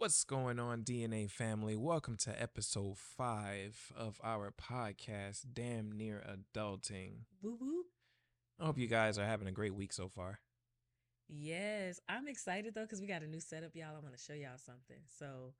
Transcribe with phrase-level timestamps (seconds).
[0.00, 1.74] What's going on, DNA family?
[1.74, 7.22] Welcome to episode five of our podcast, Damn Near Adulting.
[7.42, 7.82] Woo woo.
[8.60, 10.38] I hope you guys are having a great week so far.
[11.28, 13.96] Yes, I'm excited though because we got a new setup, y'all.
[13.96, 15.02] I want to show y'all something.
[15.18, 15.54] So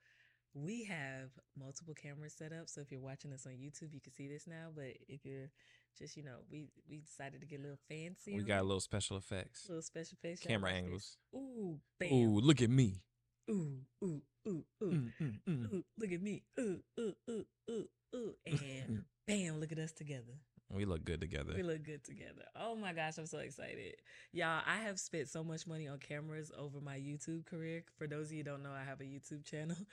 [0.54, 2.68] we have multiple cameras set up.
[2.68, 4.68] So if you're watching us on YouTube, you can see this now.
[4.72, 5.50] But if you're
[5.98, 8.36] just, you know, we we decided to get a little fancy.
[8.36, 11.16] We got a little special effects, little special face camera angles.
[11.34, 12.12] Ooh, bam.
[12.12, 13.02] Ooh, look at me.
[13.50, 15.72] Ooh, ooh, ooh, ooh, Mm, mm, mm.
[15.72, 15.84] ooh.
[15.98, 16.42] Look at me.
[16.60, 18.34] Ooh, ooh, ooh, ooh, ooh.
[18.46, 20.34] And bam, look at us together.
[20.70, 21.54] We look good together.
[21.56, 22.44] We look good together.
[22.54, 23.94] Oh my gosh, I'm so excited.
[24.32, 27.84] Y'all, I have spent so much money on cameras over my YouTube career.
[27.96, 29.76] For those of you who don't know, I have a YouTube channel.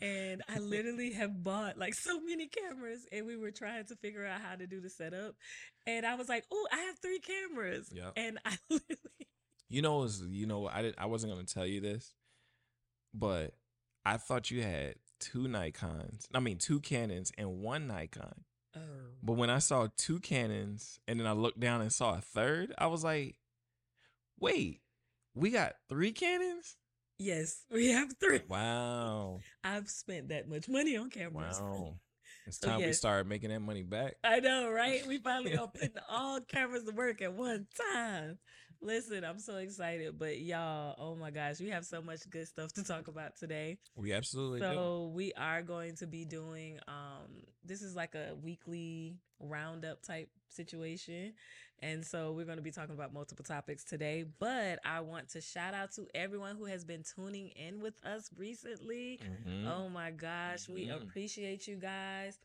[0.00, 4.24] And I literally have bought like so many cameras and we were trying to figure
[4.24, 5.34] out how to do the setup.
[5.86, 7.88] And I was like, oh, I have three cameras.
[7.92, 8.12] Yep.
[8.16, 9.26] And I literally
[9.70, 10.94] You know, was, you know, I did.
[10.98, 12.12] I wasn't gonna tell you this,
[13.14, 13.54] but
[14.04, 16.26] I thought you had two Nikons.
[16.34, 18.44] I mean, two Canons and one Nikon.
[18.76, 18.80] Oh.
[19.22, 22.72] But when I saw two Canons and then I looked down and saw a third,
[22.78, 23.36] I was like,
[24.38, 24.80] wait,
[25.34, 26.76] we got three Canons?
[27.18, 28.42] Yes, we have three.
[28.48, 29.40] Wow.
[29.64, 31.60] I've spent that much money on cameras.
[31.60, 31.94] Wow.
[32.46, 32.96] It's So, time we yes.
[32.98, 34.14] started making that money back.
[34.24, 35.06] I know, right?
[35.06, 38.38] We finally are putting all cameras to work at one time.
[38.80, 40.18] Listen, I'm so excited.
[40.18, 43.78] But y'all, oh my gosh, we have so much good stuff to talk about today.
[43.96, 44.66] We absolutely do.
[44.66, 50.28] So we are going to be doing um this is like a weekly roundup type
[50.48, 51.34] situation.
[51.80, 55.40] And so we're going to be talking about multiple topics today, but I want to
[55.40, 59.20] shout out to everyone who has been tuning in with us recently.
[59.22, 59.66] Mhm.
[59.68, 61.02] Oh my gosh, we Mhm.
[61.02, 62.38] appreciate you guys.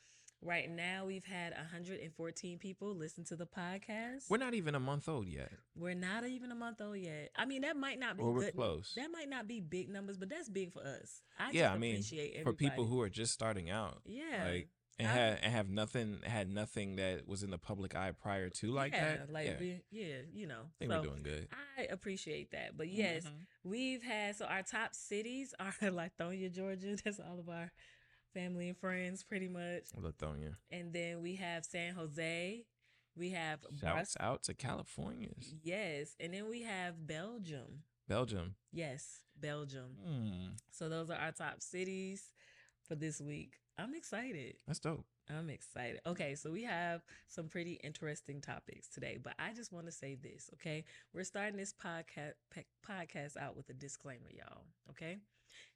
[0.45, 4.29] Right now, we've had 114 people listen to the podcast.
[4.29, 5.51] We're not even a month old yet.
[5.75, 7.31] We're not even a month old yet.
[7.35, 8.55] I mean, that might not be Well, we're good.
[8.55, 8.93] close.
[8.95, 11.21] That might not be big numbers, but that's big for us.
[11.39, 14.67] I yeah, just I mean, appreciate for people who are just starting out, yeah, like
[14.99, 18.49] and I- had and have nothing had nothing that was in the public eye prior
[18.49, 19.31] to like yeah, that.
[19.31, 20.63] like yeah, I we, yeah, you know.
[20.77, 21.47] think So we're doing good.
[21.77, 23.45] I appreciate that, but yes, Mhm.
[23.63, 26.95] we've had so our top cities are Lithonia, Georgia.
[27.03, 27.71] That's all of our
[28.33, 29.83] family and friends, pretty much.
[29.99, 30.55] Lithonia.
[30.71, 32.65] And then we have San Jose.
[33.15, 35.53] We have Shouts out to Californians.
[35.61, 36.15] Yes.
[36.19, 37.83] And then we have Belgium.
[38.07, 38.55] Belgium.
[38.71, 39.97] Yes, Belgium.
[40.03, 40.47] Hmm.
[40.71, 42.33] So those are our top cities
[42.87, 43.57] for this week.
[43.77, 44.55] I'm excited.
[44.67, 45.05] That's dope.
[45.29, 46.01] I'm excited.
[46.05, 50.15] Okay, so we have some pretty interesting topics today, but I just want to say
[50.15, 50.83] this, okay?
[51.13, 52.33] We're starting this podcast
[52.87, 55.17] podcast out with a disclaimer, y'all, okay?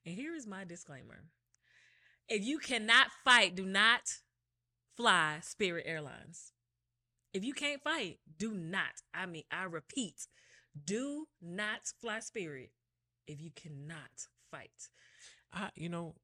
[0.06, 1.24] And here is my disclaimer.
[2.30, 4.02] If you cannot fight, do not
[4.96, 6.52] fly Spirit Airlines.
[7.34, 9.02] If you can't fight, do not.
[9.14, 10.28] I mean, I repeat,
[10.86, 12.72] do not fly Spirit
[13.28, 14.90] if you cannot fight.
[15.54, 16.16] I you know,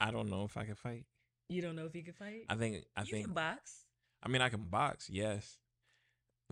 [0.00, 1.06] I don't know if I can fight.
[1.48, 2.44] You don't know if you can fight?
[2.48, 3.84] I think I you think can box.
[4.22, 5.56] I mean I can box, yes.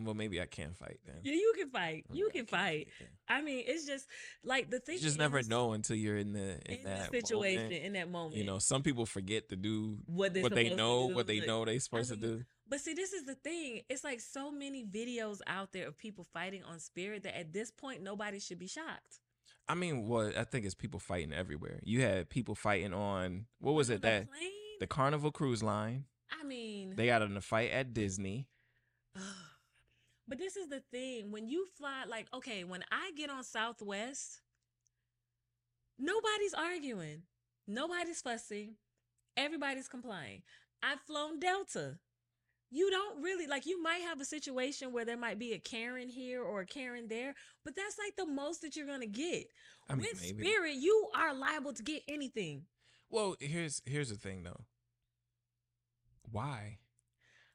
[0.03, 1.17] Well maybe I can't fight then.
[1.23, 2.05] Yeah, you can fight.
[2.13, 2.89] You can can't fight.
[3.29, 4.07] I mean, it's just
[4.43, 4.97] like the thing.
[4.97, 7.85] You just never know until you're in the in, in that the situation moment.
[7.85, 8.37] in that moment.
[8.37, 11.65] You know, some people forget to do what, what they know, what they but- know
[11.65, 12.45] they supposed mean, to do.
[12.67, 13.83] But see, this is the thing.
[13.89, 17.71] It's like so many videos out there of people fighting on spirit that at this
[17.71, 19.21] point nobody should be shocked.
[19.69, 21.81] I mean, well, I think it's people fighting everywhere.
[21.85, 24.51] You had people fighting on what was it the that plane?
[24.81, 26.07] the Carnival Cruise Line?
[26.33, 28.49] I mean, They got in a fight at Disney.
[30.27, 31.31] But this is the thing.
[31.31, 34.41] When you fly, like, okay, when I get on Southwest,
[35.99, 37.23] nobody's arguing,
[37.67, 38.77] nobody's fussing,
[39.37, 40.43] everybody's complying.
[40.83, 41.99] I've flown Delta.
[42.71, 46.09] You don't really like you might have a situation where there might be a Karen
[46.09, 49.47] here or a Karen there, but that's like the most that you're gonna get.
[49.89, 50.43] I mean, With maybe.
[50.43, 52.63] Spirit, you are liable to get anything.
[53.11, 54.65] Well, here's here's the thing though.
[56.33, 56.79] Why?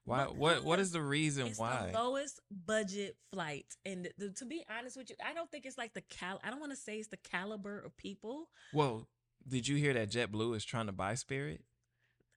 [0.09, 0.23] Why?
[0.25, 0.63] What?
[0.63, 1.89] What is the reason It's why?
[1.91, 5.65] the lowest budget flight, and th- th- to be honest with you, I don't think
[5.65, 6.39] it's like the cal.
[6.43, 8.49] I don't want to say it's the caliber of people.
[8.73, 9.07] Well,
[9.47, 11.61] did you hear that JetBlue is trying to buy Spirit?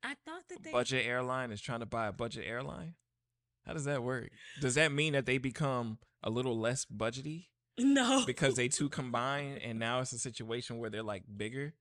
[0.02, 2.94] I thought that they Budget airline is trying to buy a budget airline.
[3.66, 4.30] How does that work?
[4.60, 7.46] Does that mean that they become a little less budgety
[7.78, 11.74] no because they two combine, and now it's a situation where they're like bigger,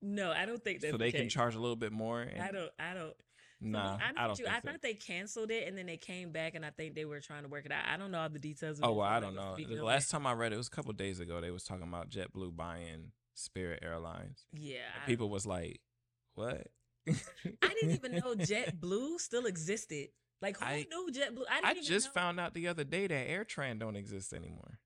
[0.00, 2.20] no, I don't think that so they can charge a little bit more?
[2.20, 2.70] And, I don't.
[2.78, 3.14] I don't.
[3.60, 4.68] Nah, I don't you, I so.
[4.68, 7.42] thought they canceled it and then they came back and I think they were trying
[7.42, 7.84] to work it out.
[7.92, 8.78] I don't know all the details.
[8.78, 9.56] Of Oh well, I don't know.
[9.56, 11.40] The last time I read it, it was a couple days ago.
[11.40, 14.44] They was talking about JetBlue buying Spirit Airlines.
[14.52, 15.80] Yeah, People was like,
[16.34, 16.68] "What?"
[17.08, 20.08] I didn't even know JetBlue still existed.
[20.40, 21.42] Like who I- knew JetBlue?
[21.50, 22.12] I didn't I even just know.
[22.20, 24.78] found out the other day that AirTran don't exist anymore.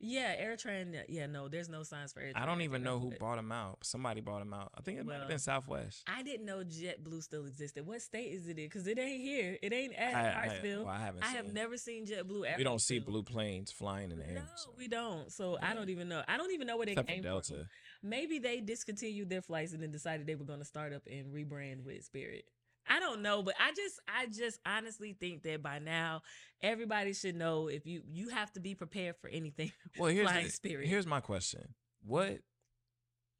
[0.00, 0.94] Yeah, AirTran.
[1.08, 2.36] Yeah, no, there's no signs for AirTran.
[2.36, 3.78] I don't even know who bought them out.
[3.82, 4.70] Somebody bought them out.
[4.76, 6.04] I think it might have been Southwest.
[6.06, 7.84] I didn't know JetBlue still existed.
[7.84, 8.66] What state is it in?
[8.66, 9.58] Because it ain't here.
[9.60, 11.24] It ain't at I, I, well, I haven't.
[11.24, 11.54] I have seen.
[11.54, 12.56] never seen JetBlue.
[12.56, 14.34] We don't see blue planes flying in the air.
[14.36, 15.32] No, so- we don't.
[15.32, 16.22] So I don't even know.
[16.28, 17.54] I don't even know where they Except came Delta.
[17.54, 17.68] from.
[18.02, 21.34] Maybe they discontinued their flights and then decided they were going to start up and
[21.34, 22.44] rebrand with Spirit.
[22.88, 26.22] I don't know, but I just, I just honestly think that by now
[26.62, 29.70] everybody should know if you you have to be prepared for anything.
[29.98, 31.74] Well, here's Flying the- here's my question.
[32.04, 32.38] What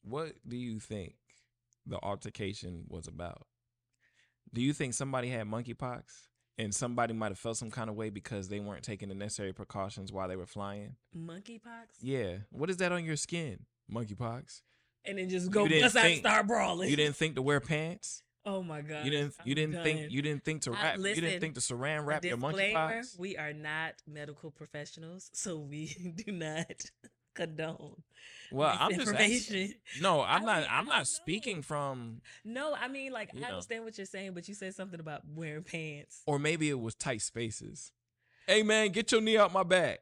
[0.03, 1.15] what do you think
[1.87, 3.47] the altercation was about?
[4.53, 6.03] Do you think somebody had monkeypox
[6.57, 9.53] and somebody might have felt some kind of way because they weren't taking the necessary
[9.53, 10.97] precautions while they were flying?
[11.17, 12.39] Monkeypox, Yeah.
[12.51, 13.67] What is that on your skin?
[13.93, 14.63] Monkeypox.
[15.05, 16.89] and then just go bust out and start brawling.
[16.91, 18.23] You didn't think to wear pants?
[18.51, 19.05] Oh my god!
[19.05, 19.85] You didn't you I'm didn't done.
[19.85, 23.19] think you didn't think to I- wrap you didn't think to saran wrap your monkeypox?
[23.19, 25.87] We are not medical professionals, so we
[26.27, 26.67] do not
[27.35, 28.03] condone.
[28.51, 29.75] Well, I'm just asking.
[30.01, 31.03] No, I'm I not mean, I'm know.
[31.05, 33.47] speaking from No, I mean, like, I know.
[33.49, 36.23] understand what you're saying, but you said something about wearing pants.
[36.27, 37.93] or maybe it was tight spaces.
[38.47, 39.99] Hey man, get your knee out my back.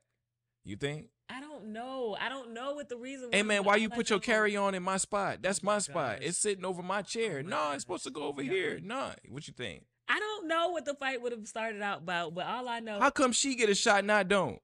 [0.65, 1.09] You think?
[1.29, 2.17] I don't know.
[2.21, 3.31] I don't know what the reason.
[3.33, 5.37] Hey man, why you put your carry on in my spot?
[5.37, 6.19] Oh that's Oh my my spot.
[6.23, 7.43] It's sitting over my chair.
[7.45, 8.81] Oh no, it's supposed to go over here.
[8.83, 9.85] No, what you think?
[10.09, 13.01] I don't know what the fight would have started out about, but all I know.
[13.01, 14.61] How come she get a shot and I don't?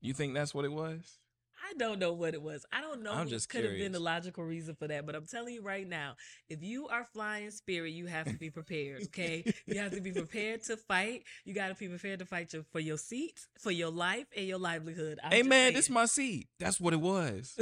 [0.00, 1.18] You think that's what it was?
[1.68, 2.64] I don't know what it was.
[2.72, 3.10] I don't know.
[3.12, 5.62] I'm what just could have been the logical reason for that, but I'm telling you
[5.62, 6.14] right now,
[6.48, 9.02] if you are flying Spirit, you have to be prepared.
[9.04, 11.24] Okay, you have to be prepared to fight.
[11.44, 14.46] You got to be prepared to fight your, for your seat, for your life, and
[14.46, 15.18] your livelihood.
[15.24, 16.48] I'm hey man, this my seat.
[16.60, 17.58] That's what it was.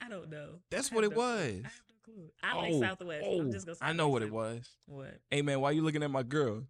[0.00, 0.60] I don't know.
[0.70, 1.62] That's what it no was.
[1.64, 2.30] I have no clue.
[2.42, 3.24] I like Oh, Southwest.
[3.26, 3.76] oh, I'm just gonna.
[3.76, 4.68] Say I know what it was.
[4.86, 5.18] What?
[5.30, 6.62] Hey man, why you looking at my girl?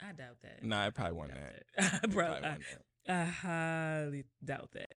[0.00, 0.62] I doubt that.
[0.62, 2.02] Nah, I probably wasn't that.
[2.02, 2.10] that.
[2.10, 2.58] Bro, I, that.
[3.08, 4.94] I highly doubt that.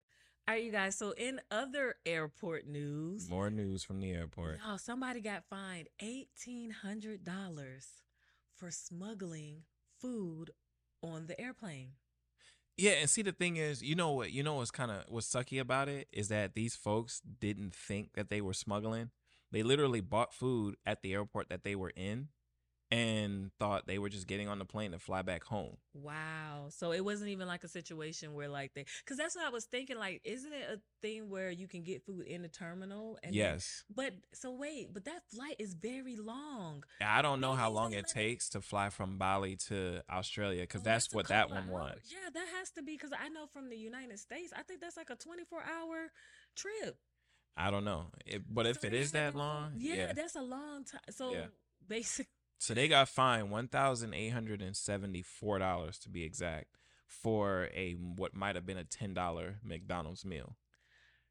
[0.47, 0.95] All right, you guys.
[0.97, 4.59] So, in other airport news, More news from the airport.
[4.65, 7.87] y'all, somebody got fined eighteen hundred dollars
[8.55, 9.63] for smuggling
[9.99, 10.51] food
[11.03, 11.91] on the airplane.
[12.77, 15.29] Yeah, and see the thing is, you know what, you know what's kind of what's
[15.31, 19.11] sucky about it is that these folks didn't think that they were smuggling.
[19.51, 22.29] They literally bought food at the airport that they were in
[22.91, 25.77] and thought they were just getting on the plane to fly back home.
[25.93, 26.67] Wow.
[26.69, 29.65] So it wasn't even like a situation where like they, because that's what I was
[29.65, 29.97] thinking.
[29.97, 33.19] Like, isn't it a thing where you can get food in the terminal?
[33.23, 33.83] And then- yes.
[33.93, 36.83] but so wait, but that flight is very long.
[36.99, 40.85] I don't know how long it takes to fly from Bali to Australia because Oh,
[40.85, 41.99] that's a what that one was.
[42.11, 44.97] Yeah, that has to be because I know from the United States, I think that's
[44.97, 46.11] like a 24 hour
[46.55, 46.97] trip.
[47.55, 48.07] I don't know.
[48.25, 50.13] It, but if So it they is that long, yeah, yeah.
[50.13, 51.01] that's a long time.
[51.11, 51.45] So Yeah.
[51.87, 56.23] basically, So they got fined one thousand eight hundred and seventy four dollars to be
[56.23, 56.67] exact
[57.07, 60.57] for a what might have been a ten dollar McDonald's meal,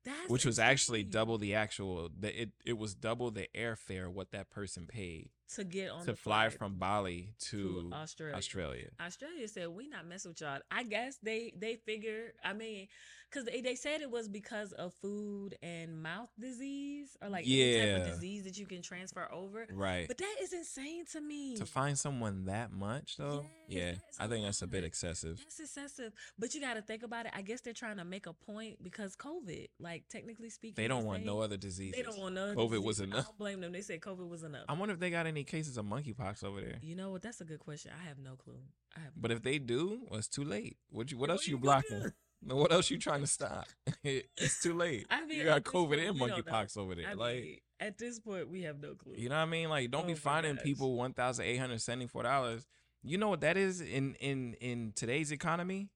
[0.05, 2.11] that's which was actually double the actual.
[2.19, 6.15] The, it it was double the airfare what that person paid to get on to
[6.15, 8.35] fly from Bali to, Australia.
[8.37, 8.89] Australia.
[9.01, 10.61] Australia said we not mess with y'all.
[10.71, 12.33] I guess they they figure.
[12.45, 12.89] I mean,
[13.31, 17.75] because they, they said it was because of foot and mouth disease or like any
[17.79, 17.97] type Yeah.
[17.97, 19.67] of disease that you can transfer over.
[19.71, 20.09] Right.
[20.09, 21.57] But that is insane to me.
[21.57, 25.37] to find someone that much though, Yes, yeah, I think that's a bit excessive.
[25.39, 26.13] That's excessive.
[26.39, 27.33] But you got to think about it.
[27.35, 31.05] I guess they're trying to make a point because COVID, like technically speaking, They don't
[31.05, 31.97] want say- no other diseases.
[31.97, 32.55] They don't want no.
[32.55, 33.13] COVID was disease.
[33.13, 33.25] enough.
[33.25, 33.73] I don't blame them.
[33.73, 34.65] They said COVID was enough.
[34.71, 36.79] I wonder if they got any cases of monkeypox over there.
[36.83, 37.23] you know what?
[37.23, 37.93] That's a good question.
[37.99, 38.59] I have no clue.
[38.97, 39.13] I have.
[39.17, 40.77] But if they do, well, it's too late.
[40.91, 41.19] What you?
[41.19, 42.13] What What else you you blocking?
[42.47, 43.67] What else you trying to stop?
[44.05, 45.07] it's too late.
[45.11, 46.53] I mean, you got COVID point, and we don't know.
[46.53, 47.07] monkeypox over there.
[47.09, 49.15] I like, mean, at this point, we have no clue.
[49.17, 49.69] you know what I mean?
[49.69, 50.63] Like, don't Oh be finding gosh.
[50.65, 52.67] people one thousand eight hundred seventy four dollars.
[53.03, 55.91] You know what that is in in in today's economy?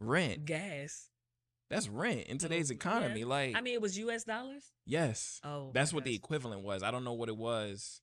[0.00, 0.44] Rent.
[0.44, 1.08] gas.
[1.70, 2.36] That's rent in mm-hmm.
[2.38, 3.20] today's Oh, economy.
[3.20, 3.26] yeah.
[3.26, 4.24] Like, I mean, it was U.S.
[4.24, 4.72] dollars.
[4.86, 6.82] yes, Oh, that's what the equivalent was.
[6.82, 8.00] I don't know what it was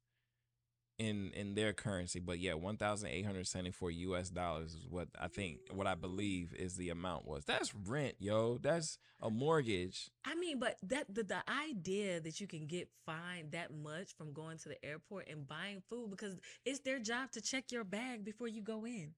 [0.98, 4.30] in in their currency, but yeah, one thousand eight hundred seventy four U.S.
[4.30, 7.46] dollars is what I think, what I believe is the amount was.
[7.46, 8.58] That's rent, yo.
[8.62, 10.10] That's a mortgage.
[10.26, 14.34] I mean, but that the, the idea that you can get fined that much from
[14.34, 16.36] going to the airport and buying food because
[16.66, 19.12] it's their job to check your bag before you go in.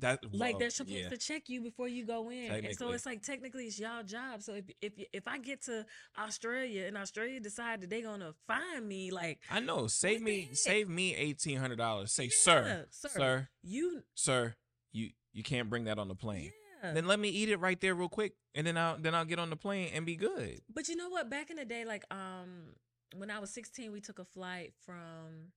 [0.00, 1.08] That Like they're supposed yeah.
[1.08, 4.42] to check you before you go in, and so it's like technically it's y'all job.
[4.42, 5.86] So if if if I get to
[6.18, 9.86] Australia and Australia decide that they're gonna find me, like I know.
[9.86, 12.12] Save me, save me eighteen hundred dollars.
[12.12, 13.08] Say, Yeah, sir, sir.
[13.08, 14.54] sir, you, sir,
[14.92, 16.52] you you can't bring that on the plane.
[16.82, 16.92] yeah.
[16.92, 19.38] Then let me eat it right there real quick, and then I'll then I'll get
[19.38, 20.60] on the plane and be good.
[20.72, 21.30] But you know what?
[21.30, 22.74] Back in the day, like um,
[23.16, 25.52] when I was sixteen, we took a flight from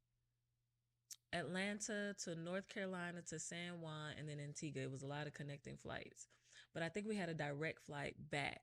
[1.33, 4.83] Atlanta to North Carolina to San Juan and then Antigua.
[4.83, 6.27] It was a lot of connecting flights.
[6.73, 8.61] But I think we had a direct flight back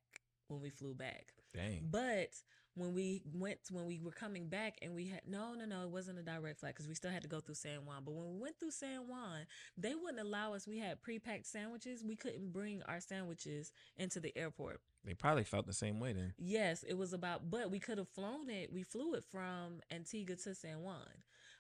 [0.49, 1.33] when we flew back.
[1.55, 1.89] Dang.
[1.91, 2.31] But
[2.77, 5.91] when we went when we were coming back and we had no no no it
[5.91, 8.03] wasn't a direct flight because we still had to go through San Juan.
[8.05, 9.47] But when we went through San Juan,
[9.79, 10.69] they wouldn't allow us.
[10.69, 12.05] We had pre-packed sandwiches.
[12.05, 14.81] We couldn't bring our sandwiches into the airport.
[15.05, 16.35] They probably felt the same way then.
[16.37, 18.73] Yes, it was about, but we could have flown it.
[18.73, 21.07] We flew it from Antigua to San Juan,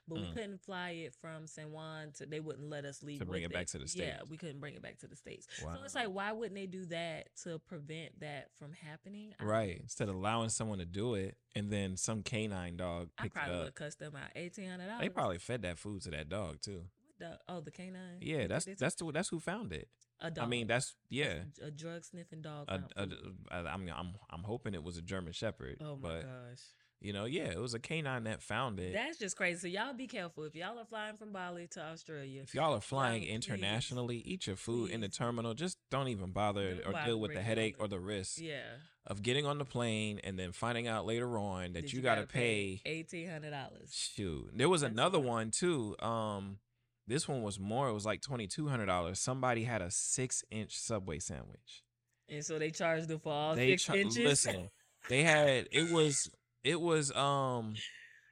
[0.08, 0.34] but we Mm.
[0.34, 2.26] couldn't fly it from San Juan to.
[2.26, 4.06] They wouldn't let us leave To bring with it back to the states.
[4.06, 5.46] Yeah, we couldn't bring it back to the states.
[5.58, 9.34] So it's like, why wouldn't they do that to prevent that from happening?
[9.40, 9.78] I Right.
[9.80, 13.38] Instead of allowing someone to do it and then some canine dog I picked it
[13.38, 13.98] probably would up.
[13.98, 14.30] them out.
[14.36, 15.00] Eighteen hundred dollars.
[15.00, 16.84] They probably fed that food to that dog too.
[17.18, 18.18] The, oh, the canine.
[18.20, 19.88] Yeah, that's that's the, that's who found it.
[20.20, 20.44] a dog.
[20.44, 21.44] I mean, that's yeah.
[21.62, 22.66] a drug sniffing dog.
[22.68, 23.36] A, a, food.
[23.50, 26.60] I mean, I'm I'm hoping it was a German Shepherd, oh my gosh.
[27.00, 28.92] You know, yeah, it was a canine that found it.
[28.94, 29.58] That's just crazy.
[29.60, 32.42] So y'all be careful if y'all are flying from Bali to Australia.
[32.42, 35.54] if y'all are flying please, internationally, eat your food in the terminal.
[35.54, 38.60] Just don't even bother Don't or deal with the headache or the risk Yeah,
[39.06, 42.26] of getting on the plane and then finding out later on that, you, got to
[42.26, 42.80] pay.
[42.86, 43.92] eighteen hundred dollars.
[43.92, 45.96] Shoot, there was That's another one too.
[46.00, 46.58] Um,
[47.06, 47.88] this one was more.
[47.88, 49.20] It was like twenty two hundred dollars.
[49.20, 51.82] Somebody had a six inch Subway sandwich.
[52.28, 54.18] And so they charged them for all they six char- inches.
[54.18, 54.70] listen.
[55.08, 56.28] They had it was
[56.66, 57.74] it was um.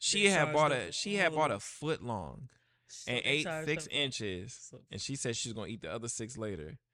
[0.01, 2.49] She They had bought a she had bought a foot long
[2.89, 6.77] So and ate six inches, and she said she's gonna eat the other six later.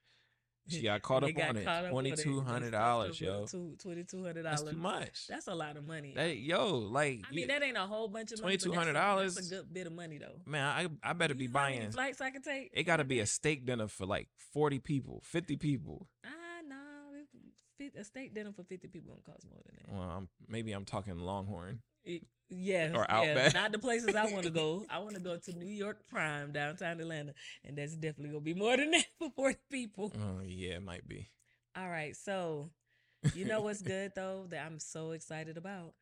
[0.69, 1.89] She got caught up got on it.
[1.89, 3.45] Twenty two hundred dollars, yo.
[3.45, 4.43] $2,200.
[4.43, 5.27] That's too much.
[5.27, 6.13] That's a lot of money.
[6.15, 8.57] That yo, like I mean, that ain't a whole bunch of money.
[8.57, 10.39] but that's a- $2,200 That's a good bit of money, though.
[10.45, 10.63] man,
[11.03, 11.91] I I better You be know how many buying.
[11.91, 12.69] flights I can take.
[12.73, 16.07] It got to be a steak dinner for like forty people, fifty people.
[16.23, 16.31] Fit-
[17.97, 19.93] a steak dinner for fifty people gonna cost more than that.
[19.93, 21.79] Well, I'm, maybe I'm talking Longhorn.
[22.03, 23.53] It- yes, Or yeah, Outback.
[23.53, 24.85] not the places I want to go.
[24.89, 27.33] I want to go to New York Prime, downtown Atlanta,
[27.63, 30.11] and that's definitely gonna be more than that for forty people.
[30.15, 31.29] Oh yeah, it might be.
[31.75, 32.69] All right, so
[33.35, 35.93] you know what's good though that I'm so excited about,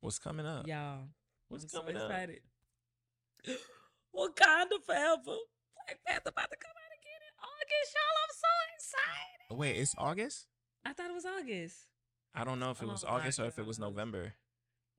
[0.00, 0.66] What's coming up?
[0.66, 1.08] y'all.
[1.48, 2.10] What's I'm so coming up?
[2.10, 2.40] excited.
[4.14, 5.36] Wakanda forever.
[5.76, 8.18] Black Panther about to come out again in August, y'all.
[8.22, 9.58] I'm so excited.
[9.58, 10.46] Wait, it's August.
[10.84, 11.86] I thought it was August.
[12.34, 13.78] I don't know if it was Oh August or if it was.
[13.78, 14.34] November.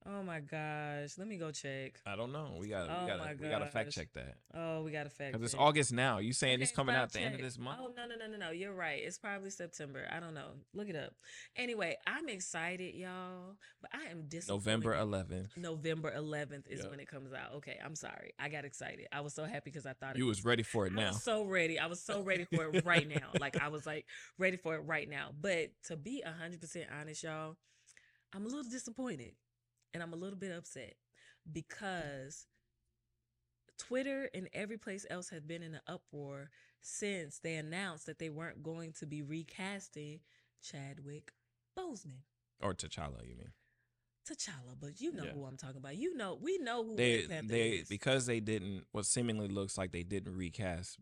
[0.04, 1.10] Oh my gosh.
[1.16, 2.00] Let me go check.
[2.04, 2.56] I don't know.
[2.58, 5.04] We got to Oh we got we got to fact check that Oh, we got
[5.04, 5.18] to fact.
[5.18, 5.32] Check.
[5.40, 5.54] because it's.
[5.60, 6.18] August now.
[6.18, 7.78] You saying it's coming out fact the end of this month?
[7.80, 8.50] Oh no no no no no!
[8.50, 9.00] You're right.
[9.04, 10.06] It's probably September.
[10.10, 10.48] I don't know.
[10.74, 11.12] Look it up.
[11.56, 14.66] Anyway, I'm excited, y'all, but I am disappointed.
[14.66, 15.56] November 11th.
[15.56, 16.90] November 11th is Yep.
[16.90, 17.54] when it comes out.
[17.56, 18.32] Okay, I'm sorry.
[18.40, 19.06] I got excited.
[19.12, 21.08] I was so happy because I thought You it was ready for it I now.
[21.08, 21.78] was so ready.
[21.78, 23.28] I was so ready for it right now.
[23.40, 24.06] Like I was like
[24.38, 25.30] ready for it right now.
[25.40, 27.56] But to be hundred percent honest, y'all,
[28.34, 29.32] I'm a little disappointed
[29.94, 30.94] and I'm a little bit upset
[31.50, 32.46] because
[33.78, 38.30] Twitter and every place else has been in an uproar since they announced that they
[38.30, 40.20] weren't going to be recasting
[40.62, 41.32] Chadwick
[41.78, 42.22] Boseman.
[42.60, 43.52] Or T'Challa, you mean?
[44.28, 45.32] T'Challa, but you know Yeah.
[45.32, 45.96] who I'm talking about.
[45.96, 47.88] You know, we know who They they is.
[47.88, 50.98] because they didn't what seemingly looks like they didn't recast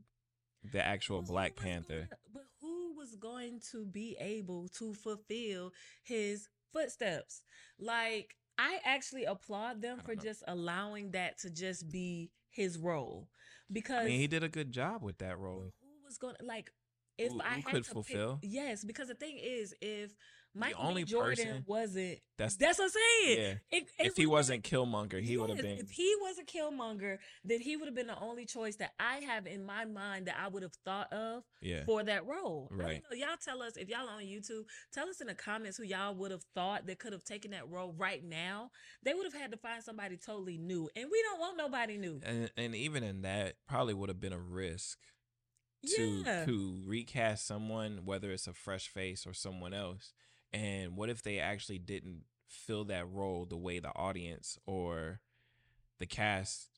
[0.73, 2.09] the actual who Black Panther.
[2.11, 7.43] gonna- but who was going to be able to fulfill his footsteps?
[7.79, 10.21] Like, I actually applaud them for know.
[10.23, 13.29] just allowing that to just be his role.
[13.73, 15.73] Because I mean, he did a good job with that role.
[15.81, 16.71] who was going to, like,
[17.17, 18.39] if Who- I who had could to fulfill?
[18.43, 20.15] Pick, yes, because the thing is, if
[20.53, 21.11] Michael only B.
[21.13, 23.39] Jordan person- wasn't, That's that's what I'm saying.
[23.39, 23.55] yeah.
[23.79, 25.79] It- it If he wasn't Killmonger, he would have been.
[25.79, 29.19] If he was a Killmonger, then he would have been the only choice that I
[29.21, 31.85] have in my mind that I would have thought of Yeah.
[31.85, 32.69] for that role.
[32.73, 33.03] Right.
[33.13, 36.33] Y'all tell us if y'all on YouTube, tell us in the comments who y'all would
[36.33, 38.73] have thought that could have taken that role right now.
[39.05, 42.21] They would have had to find somebody totally new, and we don't want nobody new.
[42.25, 44.99] And and even in that, probably would have been a risk
[45.97, 50.13] to yeah, to recast someone, whether it's a fresh face or someone else.
[50.53, 55.21] And what if they actually didn't fill that role the way the audience or
[55.99, 56.69] the cast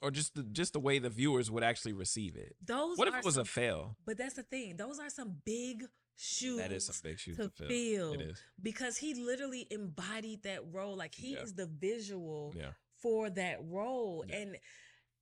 [0.00, 2.56] or just the just the way the viewers would actually receive it?
[2.64, 2.96] those.
[2.96, 3.96] What if it was some, a fail?
[4.06, 5.84] But that's the thing; those are some big
[6.16, 6.58] shoes.
[6.58, 7.68] That is some big shoes to to fill.
[7.68, 8.12] fill.
[8.14, 8.42] It is.
[8.62, 10.96] because he literally embodied that role.
[10.96, 11.42] Like he Yeah.
[11.42, 12.54] is the visual.
[12.56, 12.70] Yeah.
[13.02, 14.38] for that role Yeah.
[14.38, 14.56] and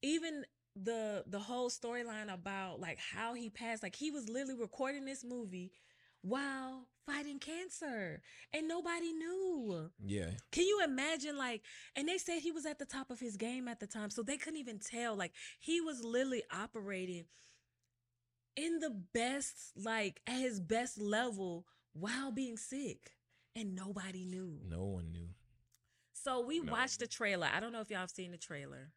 [0.01, 5.05] even the the whole storyline about like how he passed like he was literally recording
[5.05, 5.71] this movie
[6.27, 8.21] while fighting cancer
[8.53, 10.31] and nobody knew Yeah.
[10.51, 11.63] can you imagine like
[11.95, 14.23] and they said he was at the top of his game at the time so
[14.23, 17.27] they couldn't even tell like he was literally operating
[18.57, 23.11] in the best like at his best level while being sick
[23.55, 25.29] and nobody knew No one knew.
[26.13, 26.73] so we No.
[26.73, 27.49] watched the trailer.
[27.53, 28.91] I don't know if y'all have seen the trailer,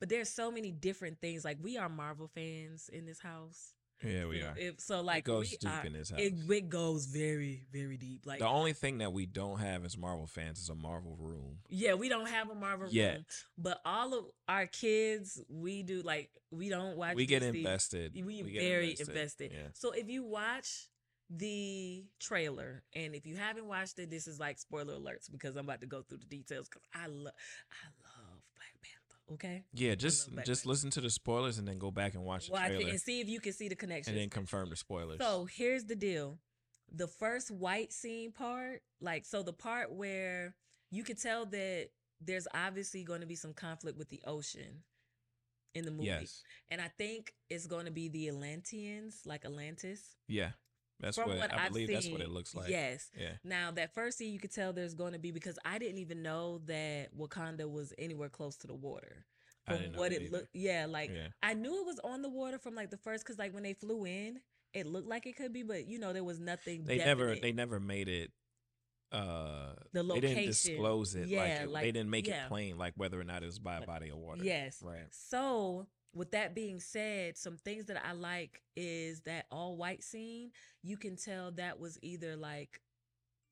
[0.00, 1.44] But there's so many different things.
[1.44, 3.73] Like we are Marvel fans in this house.
[4.02, 4.54] Yeah, we So are.
[4.58, 6.20] If, so like it goes we deep are- in this house.
[6.20, 8.26] It, it goes very, very deep.
[8.26, 11.58] Like the only thing that we don't have as Marvel fans is a Marvel room.
[11.68, 13.14] yeah, we don't have a Marvel Yet.
[13.14, 13.24] room,
[13.56, 17.14] but all of our kids, we do like we don't watch.
[17.16, 17.54] we get DC.
[17.56, 18.12] invested.
[18.14, 19.52] We, get very invested.
[19.52, 19.68] Yeah.
[19.74, 20.88] So if you watch
[21.30, 25.64] the trailer, and if you haven't watched it, this is like spoiler alerts because I'm
[25.64, 28.03] about to go through the details because I love, I love Black Panther.
[29.32, 32.52] Okay, Yeah, just just listen to the spoilers and then go back and watch the
[32.52, 34.12] watch it trailer and see if you can see the connection.
[34.12, 35.18] and then confirm the spoilers.
[35.18, 36.38] So here's the deal.
[36.92, 40.54] The first white scene part, like so the part where
[40.90, 41.88] you could tell that
[42.20, 44.82] there's obviously going to be some conflict with the ocean
[45.74, 46.04] in the movie.
[46.06, 50.16] yes, And I think it's going to be the Atlanteans, like Atlantis.
[50.28, 50.50] yeah,
[51.00, 51.88] that's From what, what I I've believe.
[51.88, 52.70] That's what seen, it looks like.
[52.70, 53.10] Yes.
[53.18, 53.32] yeah.
[53.42, 56.22] Now that first scene you could tell there's going to be because I didn't even
[56.22, 59.24] know that Wakanda was anywhere close to the water.
[59.66, 61.28] From what it looked yeah, like yeah.
[61.42, 63.72] I knew it was on the water from like the first because like when they
[63.72, 64.40] flew in,
[64.74, 66.84] it looked like it could be, but you know there was nothing.
[66.84, 68.30] They never they never made it.
[69.10, 70.20] Uh, The location.
[70.20, 71.28] they didn't disclose it.
[71.28, 72.44] Yeah, like, it- like- they didn't make yeah.
[72.44, 74.42] it plain, like whether or not it was by a body of water.
[74.44, 74.82] Yes.
[74.82, 75.06] right.
[75.12, 80.50] So with that being said, some things that I like is that all white scene.
[80.82, 82.80] You can tell that was either like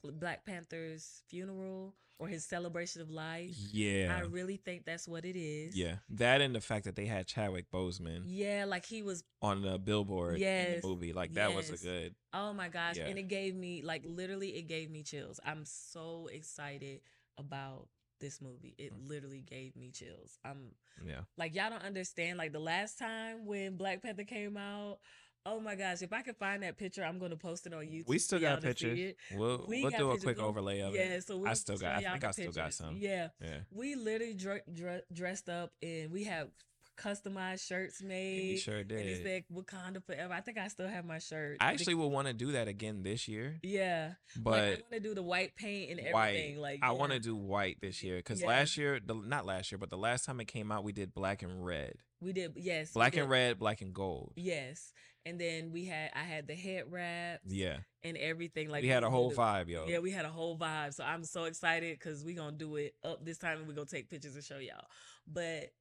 [0.04, 3.56] Black Panther's funeral or his celebration of life.
[3.72, 5.76] Yeah, I really think that's what it is.
[5.76, 5.96] yeah.
[6.10, 9.78] That and the fact that they had Chadwick Boseman Yeah, like he was on the
[9.78, 12.14] billboard in Yes, the movie, like that was a good.
[12.32, 12.96] Oh my gosh.
[12.96, 13.06] Yeah.
[13.06, 15.40] And it gave me like literally it gave me chills.
[15.44, 17.00] I'm so excited
[17.38, 17.88] about
[18.22, 18.74] this movie.
[18.78, 19.08] It Mm.
[19.08, 20.38] literally gave me chills.
[20.44, 20.74] I'm
[21.04, 22.38] Yeah, like y'all don't understand.
[22.38, 25.00] Like the last time when Black Panther came out,
[25.44, 28.06] oh my gosh, if I could find that picture, I'm gonna post it on YouTube.
[28.06, 29.14] we still got pictures.
[29.34, 31.24] We'll We we'll do a quick overlay of Yeah, it.
[31.26, 32.96] so we'll still got- I think I still got some.
[32.96, 36.48] Yeah, Yeah, we literally dr- dr- dressed up and we have
[36.96, 38.58] customized shirts we made.
[38.58, 39.22] sure And it did.
[39.22, 40.32] said Wakanda forever.
[40.32, 41.56] I think I still have my shirt.
[41.60, 44.12] I actually will want to do that again this year, yeah.
[44.36, 46.28] like, but I want to do the white paint and white.
[46.28, 46.58] everything.
[46.58, 48.48] Like I want to do white this year because Yeah.
[48.48, 51.14] last year, the not last year, but the last time it came out, we did
[51.14, 52.92] black and red, We did yes.
[52.92, 53.22] black did.
[53.22, 54.32] and red, black and gold.
[54.36, 54.92] Yes,
[55.24, 58.68] and then we had I had the head wrap Yeah, and everything.
[58.68, 59.86] Like we had a whole the- vibe, yo.
[59.86, 60.94] Yeah, we had a whole vibe.
[60.94, 63.86] So I'm so excited because we're gonna do it up this time and we gonna
[63.86, 64.86] take pictures and show y'all.
[65.26, 65.72] But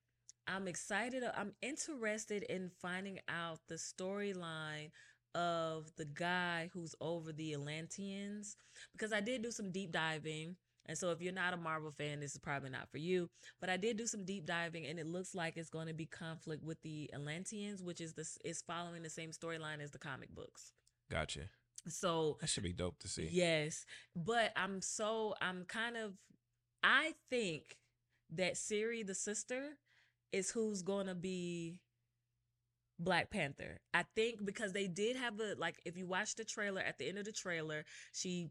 [0.52, 1.24] I'm excited.
[1.36, 4.92] I'm interested in finding out the storyline
[5.34, 8.58] of the guy who's over the Atlanteans
[8.92, 10.58] because I did do some deep diving.
[10.88, 13.30] And so if you're not a Marvel fan, this is probably not for you.
[13.62, 16.06] But I did do some deep diving and it looks like it's going to be
[16.06, 20.36] conflict with the Atlanteans, which is this is following the same storyline as the comic
[20.36, 20.74] books.
[21.10, 21.42] Gotcha.
[21.88, 23.30] So That should be dope to see.
[23.32, 23.86] Yes,
[24.16, 26.14] but I'm so I'm kind of
[26.84, 27.78] I think
[28.34, 29.78] that Shuri the sister
[30.32, 31.80] is who's going to be
[33.00, 33.80] Black Panther.
[33.94, 37.08] I think because they did have a like if you watch the trailer at the
[37.08, 38.50] end of the trailer, she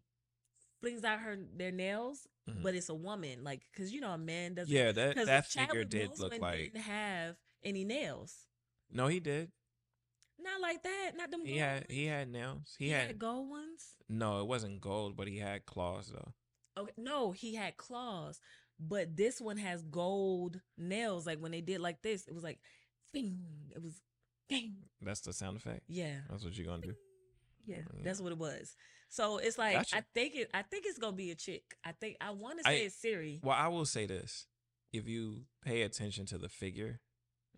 [0.81, 2.63] flings out her their nails, Mhm.
[2.63, 5.85] but it's a woman like cuz you know a man doesn't Yeah, that that figure
[5.85, 6.59] did look Boseman like.
[6.73, 8.47] didn't have any nails.
[8.91, 9.53] No, he did.
[10.39, 11.87] Not like that, not them He had ones.
[11.91, 12.75] he had nails.
[12.79, 13.97] He, He had, had gold ones.
[14.09, 14.41] no.
[14.41, 16.33] It wasn't gold, but he had claws though.
[16.77, 18.41] Okay, no, he had claws,
[18.81, 21.27] but this one has gold nails.
[21.27, 22.59] Like when they did like this, it was like,
[23.13, 23.39] bing.
[23.75, 24.01] It was,
[24.49, 24.75] bing.
[25.03, 25.83] That's the sound effect.
[25.89, 26.95] Yeah, That's what you're gonna do.
[27.67, 28.03] yeah, Yeah.
[28.03, 28.75] that's what it was.
[29.09, 29.97] So it's like Gotcha.
[29.99, 30.51] I think it.
[30.55, 31.77] I think it's gonna be a chick.
[31.85, 33.41] I think I want to I- say it's Shuri.
[33.43, 34.47] Well, I will say this:
[34.93, 37.01] if you pay attention to the figure,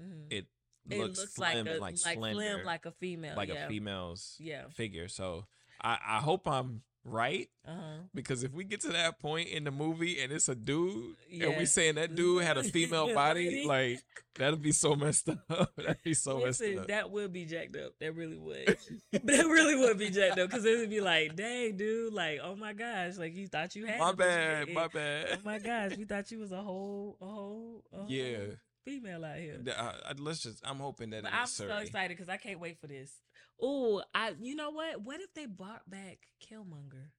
[0.01, 0.27] Mhm.
[0.33, 0.47] it
[0.89, 3.37] It looks, looks slim like a like, like, slender, slim, like a female.
[3.37, 3.67] like yeah.
[3.67, 4.69] a female's Yeah.
[4.71, 5.09] figure.
[5.09, 5.47] So
[5.81, 7.99] I, I hope I'm right Uh huh.
[8.15, 11.41] because if we get to that point in the movie and it's a dude and
[11.41, 11.59] Yeah.
[11.59, 14.01] we saying that dude had a female body, like
[14.39, 15.41] that'd be so messed up.
[15.77, 16.87] that'd be so Listen, messed up.
[16.89, 17.93] that would be jacked up.
[18.01, 18.79] That really would.
[19.13, 22.55] that really would be jacked up because it would be like, dang, dude, like, oh
[22.57, 23.99] my gosh, like you thought you had.
[23.99, 25.27] my it, but you bad, my bad.
[25.33, 28.39] Oh my gosh, we thought you was a whole, a whole, a Yeah.
[28.85, 29.61] female out here.
[29.77, 30.61] Uh, let's just.
[30.65, 33.13] I'm hoping that I'm so excited because I can't wait for this.
[33.61, 35.03] Oh, I, you know what?
[35.03, 37.11] What if they brought back Killmonger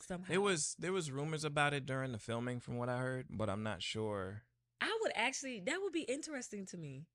[0.00, 0.32] somehow?
[0.32, 3.48] It was there was rumors about it during the filming, from what I heard, but
[3.50, 4.42] I'm not sure.
[4.80, 5.62] I would actually.
[5.66, 7.06] That would be interesting to me.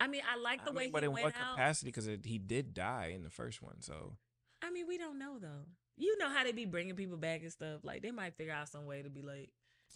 [0.00, 1.56] I mean, I like the I way mean, but in what out.
[1.56, 1.88] capacity?
[1.88, 4.16] Because he did die in the first one, so
[4.62, 5.66] I mean, we don't know though.
[5.96, 7.80] You know how they be bringing people back and stuff.
[7.82, 9.50] Like they might figure out some way to be like,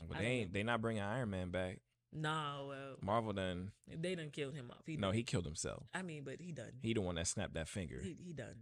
[0.09, 1.79] but I they ain't they not bringing Iron Man back.
[2.13, 3.73] Nah, well, Marvel done.
[3.89, 4.83] they done killed him off.
[4.87, 5.15] He No, done.
[5.17, 5.85] he killed himself.
[5.95, 6.73] I mean, but he done.
[6.83, 8.01] He the one that snapped that finger.
[8.03, 8.55] He, he done.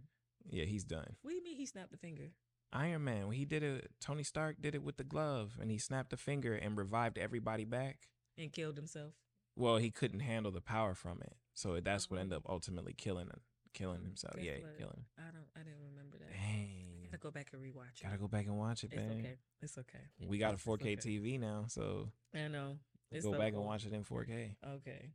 [0.49, 1.15] Yeah, he's done.
[1.21, 2.31] What do you mean he snapped the finger?
[2.73, 5.77] Iron Man, when he did it, Tony Stark did it with the glove, and he
[5.77, 8.07] snapped the finger and revived everybody back.
[8.37, 9.13] and killed himself.
[9.57, 12.21] well, he couldn't handle the power from it, so that's what Uh-huh.
[12.23, 13.41] ended up ultimately killing him,
[13.73, 14.35] killing himself.
[14.41, 14.77] Yeah, what?
[14.77, 15.03] killing.
[15.17, 15.47] I don't.
[15.55, 16.31] I didn't remember that.
[16.31, 18.03] Dang, I Gotta go back and rewatch it.
[18.03, 19.19] gotta go back and watch it, It's man.
[19.19, 19.35] okay.
[19.61, 19.99] It's okay.
[20.25, 20.95] We got a 4K okay.
[20.95, 22.77] TV now, so I know.
[23.11, 24.55] It's go back and watch it in 4K.
[24.75, 25.11] Okay.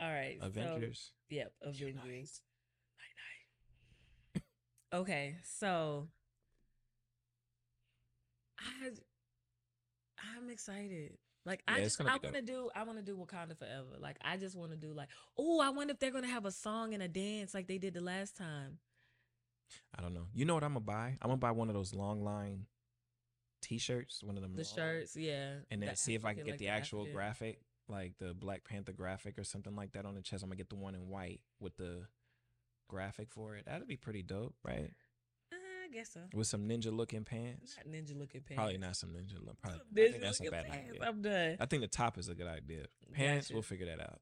[0.00, 0.38] All right.
[0.40, 0.46] so-
[1.28, 1.52] yep.
[1.62, 2.40] Avengers.
[4.34, 4.42] Night night.
[5.00, 6.08] okay, so
[8.58, 8.90] I
[10.36, 11.18] I'm excited.
[11.44, 13.96] Like I Yeah, it's just I want to do I want to do Wakanda forever.
[13.98, 16.52] Like I just want to do like oh I wonder if they're gonna have a
[16.52, 18.78] song and a dance like they did the last time.
[19.96, 20.26] I don't know.
[20.34, 21.16] You know what I'm gonna buy?
[21.20, 22.66] I'm gonna buy one of those long line
[23.62, 24.54] T-shirts, one of them.
[24.54, 25.54] The long- shirts, yeah.
[25.70, 27.14] and then the see if I can get like the actual African.
[27.16, 30.42] graphic, like the Black Panther graphic or something like that on the chest.
[30.42, 32.06] I'm gonna get the one in white with the
[32.88, 33.64] graphic for it.
[33.66, 34.90] That'd be pretty dope, right?
[35.52, 36.20] Uh, I guess so.
[36.34, 37.76] With some ninja looking pants.
[37.78, 38.56] Not ninja looking pants.
[38.58, 39.58] Probably not some ninja look.
[39.62, 40.90] Probably, I Ninja think that's a bad pants.
[40.90, 41.08] idea.
[41.08, 41.56] I'm done.
[41.60, 42.86] I think the top is a good idea.
[43.12, 43.54] Pants, Gotcha.
[43.54, 44.20] we'll figure that out.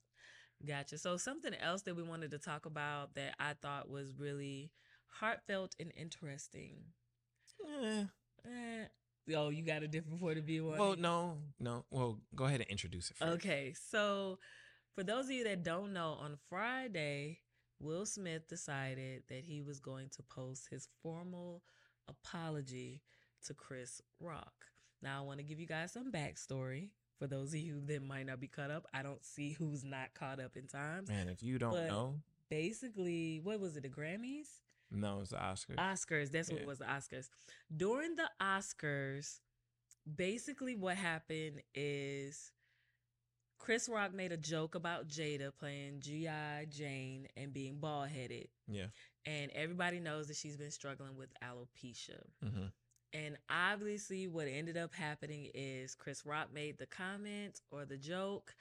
[0.67, 0.99] Gotcha.
[0.99, 4.71] So something else that we wanted to talk about that I thought was really
[5.07, 6.85] heartfelt and interesting.
[7.83, 8.05] Eh,
[8.47, 8.85] Eh,
[9.37, 10.99] oh, you got a different point of view on well, it?
[10.99, 11.85] no, no.
[11.91, 13.33] Well, go ahead and introduce it first.
[13.35, 14.39] Okay, so
[14.95, 17.39] for those of you that don't know, on Friday,
[17.81, 21.63] Will Smith decided that he was going to post his formal
[22.09, 23.01] apology
[23.47, 24.53] to Chris Rock.
[25.03, 28.27] Now, I want to give you guys some backstory for those of you that might
[28.27, 28.87] not be caught up.
[28.93, 31.09] I don't see who's not caught up in times.
[31.09, 34.49] Man, if you don't But- know, Basically, what was it, the Grammys?
[34.91, 35.77] No, it's the Oscars.
[35.77, 36.31] Oscars.
[36.31, 36.79] That's what it was.
[36.79, 37.29] The Oscars.
[37.75, 39.41] During the Oscars,
[40.17, 42.53] basically what happened is
[43.59, 46.67] Chris Rock made a joke about Jada playing G.I.
[46.71, 48.49] Jane and being bald headed.
[48.67, 48.87] yeah.
[49.27, 52.23] And everybody knows that she's been struggling with alopecia.
[52.43, 52.67] hmm
[53.13, 58.55] And obviously, what ended up happening is Chris Rock made the comment or the joke.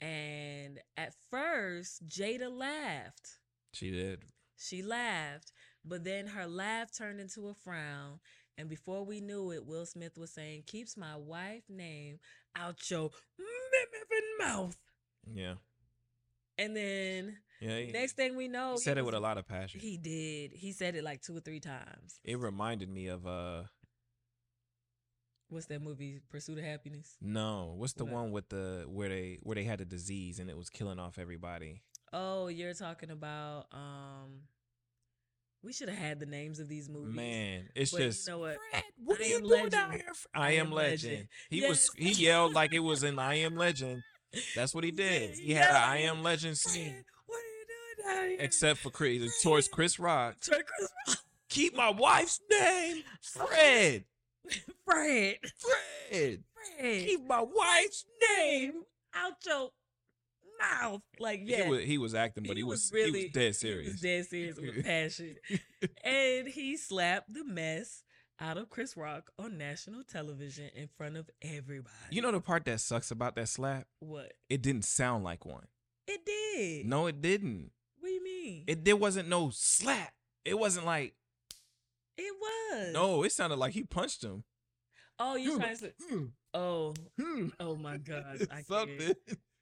[0.00, 3.38] And at first, Jada laughed.
[3.72, 4.22] She did.
[4.58, 5.52] She laughed,
[5.86, 8.18] but then her laugh turned into a frown.
[8.58, 12.18] And before we knew it, Will Smith was saying, Keeps my wife name
[12.56, 13.10] out your
[14.38, 14.76] mouth.
[15.34, 15.54] Yeah.
[16.58, 17.78] And then Yeah.
[17.80, 19.80] He, next thing we know, he said it was- with a lot of passion.
[19.80, 20.52] He did.
[20.54, 22.18] He said it like two or three times.
[22.24, 23.64] it reminded me of uh
[25.48, 27.16] What's that movie, Pursuit of Happiness?
[27.20, 28.14] no, what's the What?
[28.14, 31.18] one with the where they where they had a disease and it was killing off
[31.18, 31.82] everybody.
[32.12, 34.40] Oh, you're talking about um
[35.62, 37.14] we should have had the names of these movies.
[37.14, 38.56] Man, it's But you just know what?
[38.70, 40.02] Fred, what I are you Am doing down Legend.
[40.02, 40.12] here?
[40.34, 41.28] I, am legend.
[41.50, 44.02] He was he yelled like it was in I am legend.
[44.54, 45.36] That's what he did.
[45.38, 47.04] He had an I am legend Fred, scene.
[47.26, 47.66] what are you
[48.06, 48.38] doing down here?
[48.40, 50.36] Except for Chris, towards Chris Rock.
[50.40, 51.18] Toward Chris Rock.
[51.48, 54.04] Keep my wife's name, Fred.
[54.84, 55.36] Fred.
[55.58, 56.44] Fred.
[56.78, 57.04] Fred.
[57.06, 58.04] Keep my wife's
[58.38, 58.72] name.
[59.14, 59.70] out your
[60.60, 61.02] mouth.
[61.18, 61.64] Like, yeah.
[61.64, 63.92] He was he was acting, but he, was, he was dead He serious.
[63.92, 65.36] was dead serious with passion.
[66.04, 68.02] and he slapped the mess
[68.40, 71.90] out of Chris Rock on national television in front of everybody.
[72.10, 73.86] You know the part that sucks about that slap?
[74.00, 74.32] what?
[74.50, 75.66] It didn't sound like one.
[76.06, 76.86] It did.
[76.86, 77.70] No, it didn't.
[77.98, 78.64] What do you mean?
[78.66, 80.12] It there wasn't no slap.
[80.44, 81.14] It wasn't like
[82.18, 82.92] It was.
[82.92, 83.22] no.
[83.24, 84.44] It sounded like he punched him.
[85.18, 85.58] Oh, you Hmm.
[85.60, 87.48] trying to say, Hmm, oh, hmm.
[87.58, 88.42] oh my gosh.
[88.52, 89.16] I can't.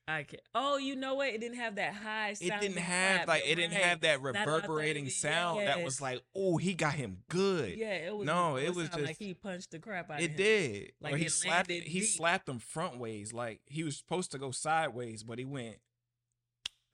[0.07, 0.43] I can't.
[0.55, 1.29] Oh, you know what?
[1.29, 3.29] It didn't have that high It didn't have slap.
[3.29, 5.13] like it You're didn't have that reverberating authentic.
[5.13, 7.77] sound that was like, oh, he got him good.
[7.79, 8.27] Yeah, it was.
[8.27, 10.37] No, it was sound like just- he punched the crap out of It him.
[10.37, 10.93] did.
[11.01, 12.05] Like or he slapped he deep.
[12.05, 13.33] slapped him front ways.
[13.33, 15.77] Like he was supposed to go sideways, but he went.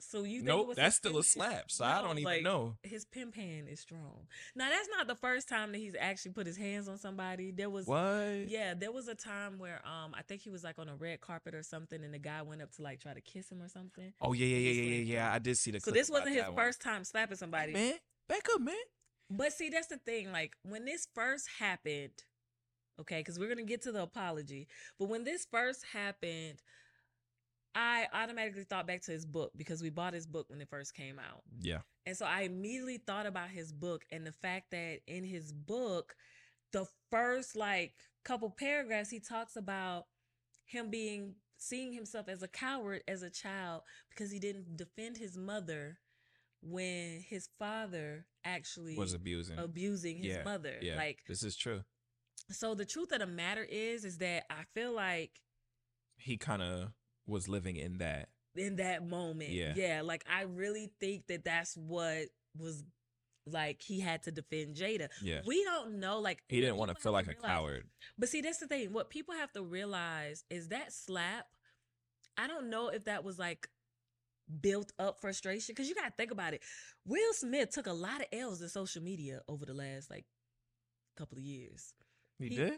[0.03, 1.71] So you think Nope, that's still a slap.
[1.71, 2.77] So I don't even like, know.
[2.83, 4.27] His pimp hand is strong.
[4.55, 7.51] Now that's not the first time that he's actually put his hands on somebody.
[7.51, 8.49] There was What?
[8.49, 11.21] Yeah, there was a time where um I think he was like on a red
[11.21, 13.69] carpet or something, and the guy went up to like try to kiss him or
[13.69, 14.13] something.
[14.21, 15.33] Oh yeah, yeah, yeah, yeah, yeah, yeah.
[15.33, 15.81] I did see the.
[15.81, 17.73] So this wasn't his first time slapping somebody.
[17.73, 17.95] Man,
[18.29, 18.75] back up, man.
[19.31, 20.33] But see, that's the thing.
[20.33, 22.25] Like when this first happened,
[23.01, 24.67] okay, because we're gonna get to the apology.
[24.99, 26.63] But when this first happened,
[27.75, 30.95] I automatically thought back to his book because we bought his book when it first
[30.95, 31.43] came out.
[31.61, 31.81] Yeah.
[32.07, 36.17] And so I immediately thought about his book and the fact that in his book,
[36.73, 40.07] the first like couple paragraphs, he talks about
[40.65, 45.37] him being seeing himself as a coward as a child because he didn't defend his
[45.37, 45.99] mother
[46.63, 49.59] when his father actually Was abusing.
[49.59, 50.77] abusing his Yeah, mother.
[50.81, 51.83] yeah, Like this is true.
[52.51, 55.41] so the truth of the matter is is that I feel like
[56.17, 56.93] He kind of
[57.31, 58.29] was living in that.
[58.57, 59.51] in that moment.
[59.51, 59.73] Yeah.
[59.77, 60.03] Yeah.
[60.03, 62.27] Like I really think that that's what
[62.59, 62.83] was
[63.47, 65.09] like he had to defend Jada.
[65.23, 65.41] Yeah.
[65.47, 66.19] We don't know.
[66.21, 67.85] Like He didn't want to feel like a coward.
[68.19, 68.93] But see, that's the thing.
[68.93, 71.47] What people have to realize is that slap
[72.37, 73.69] I don't know if that was like
[74.61, 76.63] built up frustration because you got to think about it.
[77.07, 80.25] Will Smith took a lot of L's in social media over the last like
[81.17, 81.93] couple of years.
[82.39, 82.75] He, He- did.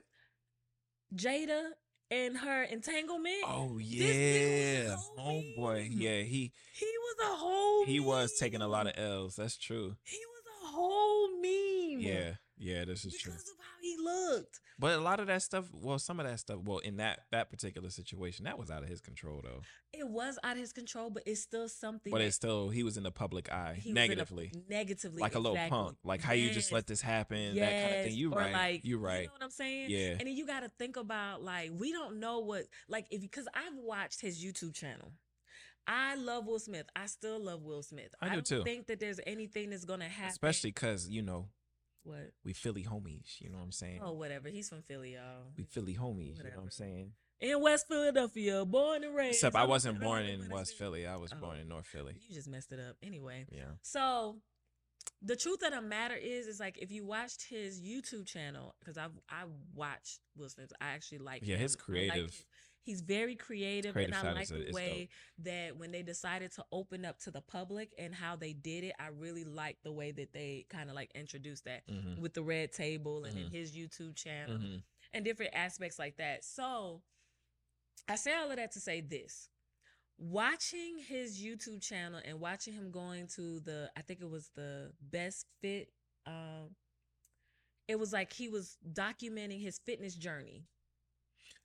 [1.15, 1.71] Jada
[2.13, 3.43] and her entanglement.
[3.47, 5.89] Oh yeah, homeboy.
[5.91, 7.85] Yeah, he He was a whole.
[7.87, 9.37] he was taking a lot of L's.
[9.37, 9.97] That's true.
[10.05, 10.19] He
[10.73, 12.01] whole meme.
[12.01, 13.33] Yeah, yeah, this is because true.
[13.33, 14.61] of how he looked.
[14.79, 17.51] But a lot of that stuff, well, some of that stuff, well, in that that
[17.51, 19.61] particular situation, that was out of his control though.
[19.93, 22.11] It was out of his control, but it's still something.
[22.11, 25.35] But it's still he was in the public eye he was a- negatively, negatively, like
[25.35, 25.79] a little exactly.
[25.79, 25.97] punk.
[26.05, 28.07] Like how you just let this happen, that kind of thing.
[28.07, 28.53] Yes, You or right.
[28.53, 29.21] Like, you right.
[29.23, 29.91] You know what I'm saying?
[29.91, 30.11] Yeah.
[30.11, 33.47] And then you got to think about like we don't know what like if because
[33.55, 35.13] I've watched his YouTube channel.
[35.87, 36.87] I love Will Smith.
[36.95, 38.15] I still love Will Smith.
[38.21, 38.63] I do don't too.
[38.65, 40.31] think that there's anything that's gonna happen.
[40.31, 41.49] Especially because you know
[42.05, 42.31] what?
[42.45, 43.41] we Philly homies.
[43.41, 44.01] You know what I'm saying?
[44.03, 44.49] Oh, whatever.
[44.49, 45.53] He's from Philly, y'all.
[45.57, 46.39] We Philly homies.
[46.39, 47.13] You know what I'm saying?
[47.41, 49.35] In West Philadelphia, born and raised.
[49.37, 51.07] Except I wasn't born in West Philly.
[51.07, 51.41] I was Oh.
[51.41, 52.15] born in North Philly.
[52.29, 52.97] You just messed it up.
[53.03, 53.47] Anyway.
[53.51, 53.73] Yeah.
[53.83, 54.37] So
[55.21, 58.97] the truth of the matter is, is like if you watched his YouTube channel, because
[58.97, 62.45] I've I watched Will Smith, I actually like Yeah, his I like creative- his-
[62.83, 64.75] he's very creative, creative and I like the is dope.
[64.75, 68.85] way that when they decided to open up to the public and how they did
[68.85, 68.95] it.
[68.99, 72.43] I really like the way that they kind of like introduced that hmm with the
[72.43, 73.51] red table and in Mhm.
[73.53, 74.77] his YouTube channel hmm
[75.15, 76.45] and different aspects like that.
[76.45, 77.03] So
[78.09, 79.49] I say all of that to say this.
[80.19, 84.93] Watching his YouTube channel and watching him going to the I think it was the
[85.01, 85.89] best fit
[86.27, 86.77] um
[87.89, 90.65] it was like he was documenting his fitness journey.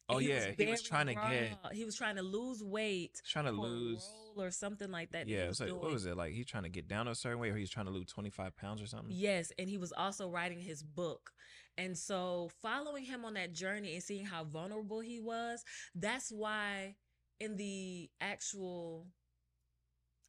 [0.10, 3.46] Oh And yeah, he was trying to get, he was trying to lose weight trying
[3.46, 4.08] to lose.
[4.38, 5.28] or something like that.
[5.28, 6.34] that Yeah, was so what was it like?
[6.34, 8.82] He's trying to get down a certain way, or he's trying to lose 25 pounds
[8.82, 9.12] or something.
[9.12, 11.32] Yes, and he was also writing his book.
[11.78, 16.96] And so following him on that journey and seeing how vulnerable he was, that's why
[17.40, 19.08] in the actual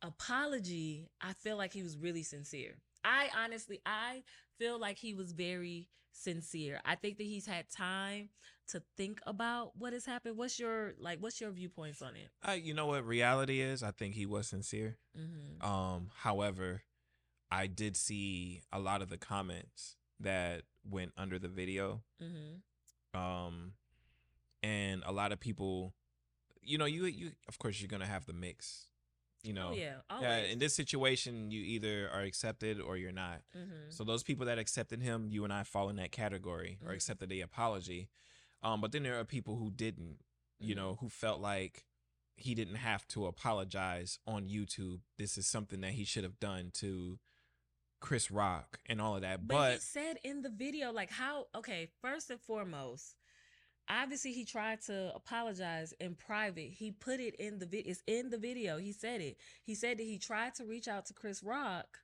[0.03, 2.79] apology, I feel like he was really sincere.
[3.05, 4.23] I honestly I
[4.59, 6.81] feel like he was very sincere.
[6.85, 8.31] I think that he's had time
[8.69, 10.37] to think about what has happened.
[10.37, 12.29] What's your like what's your viewpoints on it?
[12.43, 13.83] I, you know what reality is?
[13.83, 14.99] I think he was sincere.
[15.19, 15.63] Mhm.
[15.65, 16.83] Um, however,
[17.51, 22.03] I did see a lot of the comments that went under the video.
[22.23, 22.61] Mhm.
[23.19, 23.73] Um,
[24.63, 25.95] and a lot of people,
[26.61, 28.87] you know, you you of course you're gonna have the mix.
[29.45, 30.01] You know, Oh yeah.
[30.21, 30.37] yeah.
[30.39, 33.43] In this situation, you either are accepted or you're not.
[33.57, 33.93] Mhm.
[33.93, 36.95] So those people that accepted him, you and I fall in that category or Mhm.
[36.95, 38.09] accepted the apology.
[38.63, 40.19] Um, but then there are people who didn't,
[40.59, 40.77] you Mhm.
[40.79, 41.87] know, who felt like
[42.37, 45.03] he didn't have to apologize on YouTube.
[45.17, 47.21] This is something that he should have done to
[48.01, 49.47] Chris Rock and all of that.
[49.47, 53.17] But, But, he said in the video, like how okay, first and foremost,
[53.89, 56.71] obviously he tried to apologize in private.
[56.73, 57.91] He put it in the video.
[57.91, 58.79] It's in the video.
[58.79, 59.37] He said it.
[59.65, 61.99] He said that he tried to reach out to Chris Rock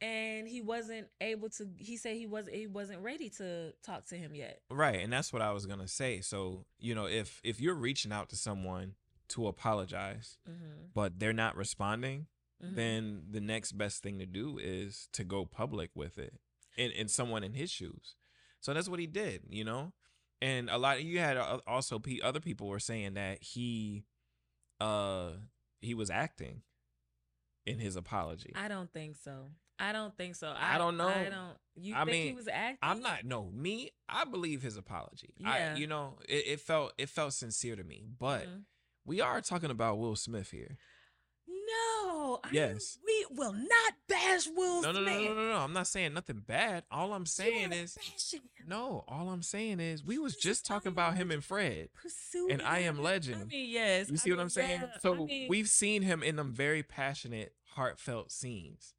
[0.00, 4.14] and he wasn't able to he said he was he wasn't ready to talk to
[4.14, 4.60] him yet.
[4.70, 6.20] right, and that's what I was gonna say.
[6.20, 8.94] So, you know, if if you're reaching out to someone
[9.28, 10.86] to apologize, Mm-hmm.
[10.94, 12.26] but they're not responding,
[12.60, 16.34] then the next best thing to do is to go public with it
[16.76, 18.16] and, in someone in his shoes.
[18.60, 19.92] So that's what he did, you know?
[20.40, 24.04] And a lot of, you had uh, also other people were saying that he
[24.80, 25.30] uh
[25.80, 26.62] he was acting
[27.66, 28.52] in his apology.
[28.54, 29.46] I don't think so.
[29.80, 30.52] I don't think so.
[30.56, 31.08] I don't know.
[31.08, 31.56] I don't.
[31.76, 32.78] You I think he mean, was acting?
[32.82, 33.90] I'm not no me.
[34.08, 35.34] I believe his apology.
[35.44, 35.76] I Yeah.
[35.76, 38.06] you know it, it felt it felt sincere to me.
[38.18, 38.62] But Mhm.
[39.04, 40.76] we are talking about Will Smith here.
[41.78, 42.40] No.
[42.52, 42.98] Yes.
[43.04, 45.58] We will not bash Will No, no, no, no, no, no.
[45.58, 46.84] I'm not saying nothing bad.
[46.90, 47.98] All I'm saying is
[48.66, 49.04] no.
[49.08, 51.88] All I'm saying is we was just talking about him and Fred.
[52.50, 53.02] And I Am.
[53.02, 53.42] Legend.
[53.42, 54.10] I mean, yes.
[54.10, 54.82] You see what I'm saying?
[55.00, 58.94] So we've seen him in them very passionate, heartfelt scenes.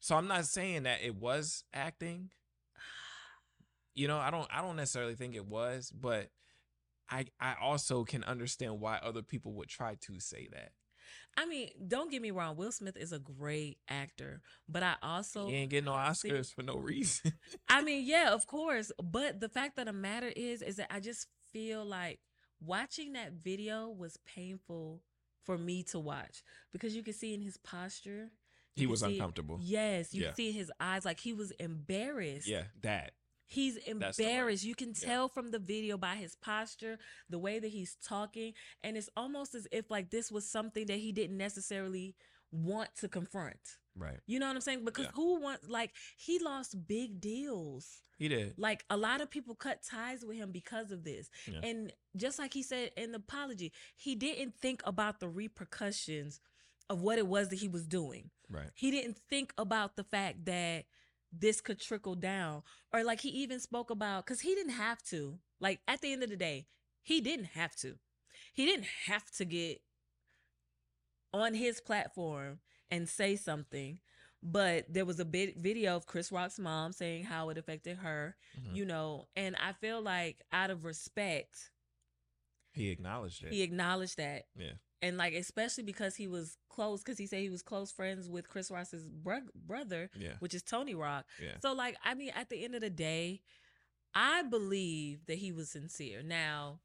[0.00, 2.30] So I'm not saying that it was acting.
[3.98, 6.28] You know, I don't I don't necessarily think it was, but
[7.08, 10.72] I I also can understand why other people would try to say that.
[11.36, 12.56] I mean, don't get me wrong.
[12.56, 16.62] Will Smith is a great actor, but I also, he ain't getting no Oscars for
[16.62, 17.32] no reason.
[17.68, 18.90] I mean, yeah, of course.
[19.02, 22.20] But the fact of the matter is, is that I just feel like
[22.60, 25.02] watching that video was painful
[25.44, 28.30] for me to watch because you can see in his posture.
[28.74, 29.58] he was see- uncomfortable.
[29.62, 30.32] Yes, you Yeah.
[30.34, 32.46] see his eyes like he was embarrassed.
[32.48, 33.12] Yeah, that.
[33.46, 34.30] He's That's the word.
[34.30, 34.64] embarrassed.
[34.64, 35.06] You can Yeah.
[35.08, 36.98] tell from the video by his posture,
[37.30, 40.98] the way that he's talking, and it's almost as if like this was something that
[40.98, 42.16] he didn't necessarily
[42.50, 43.78] want to confront.
[43.94, 44.20] Right.
[44.26, 44.84] You know what I'm saying?
[44.84, 45.12] Because Yeah.
[45.12, 48.02] who wants like he lost big deals.
[48.18, 48.54] He did.
[48.58, 51.28] Like a lot of people cut ties with him because of this.
[51.46, 51.60] Yeah.
[51.62, 56.40] And just like he said in the apology, he didn't think about the repercussions
[56.88, 58.30] of what it was that he was doing.
[58.48, 58.70] Right.
[58.74, 60.86] He didn't think about the fact that
[61.40, 62.62] this could trickle down.
[62.92, 65.38] Or like he even spoke about cuz he didn't have to.
[65.60, 66.66] Like at the end of the day,
[67.02, 67.98] he didn't have to.
[68.52, 69.82] He didn't have to get
[71.32, 74.00] on his platform and say something.
[74.42, 78.36] But there was a big video of Chris Rock's mom saying how it affected her,
[78.58, 78.76] Mhm.
[78.76, 81.72] you know, and I feel like out of respect,
[82.72, 83.52] He acknowledged it.
[83.52, 84.48] he acknowledged that.
[84.54, 84.74] Yeah.
[85.02, 88.48] And like especially because he was close cuz he said he was close friends with
[88.48, 90.34] Chris Rock's bro- brother, yeah.
[90.38, 91.26] which is Tony Rock.
[91.40, 91.58] Yeah.
[91.60, 93.42] So like I mean at the end of the day,
[94.14, 96.22] I believe that he was sincere.
[96.22, 96.80] Now,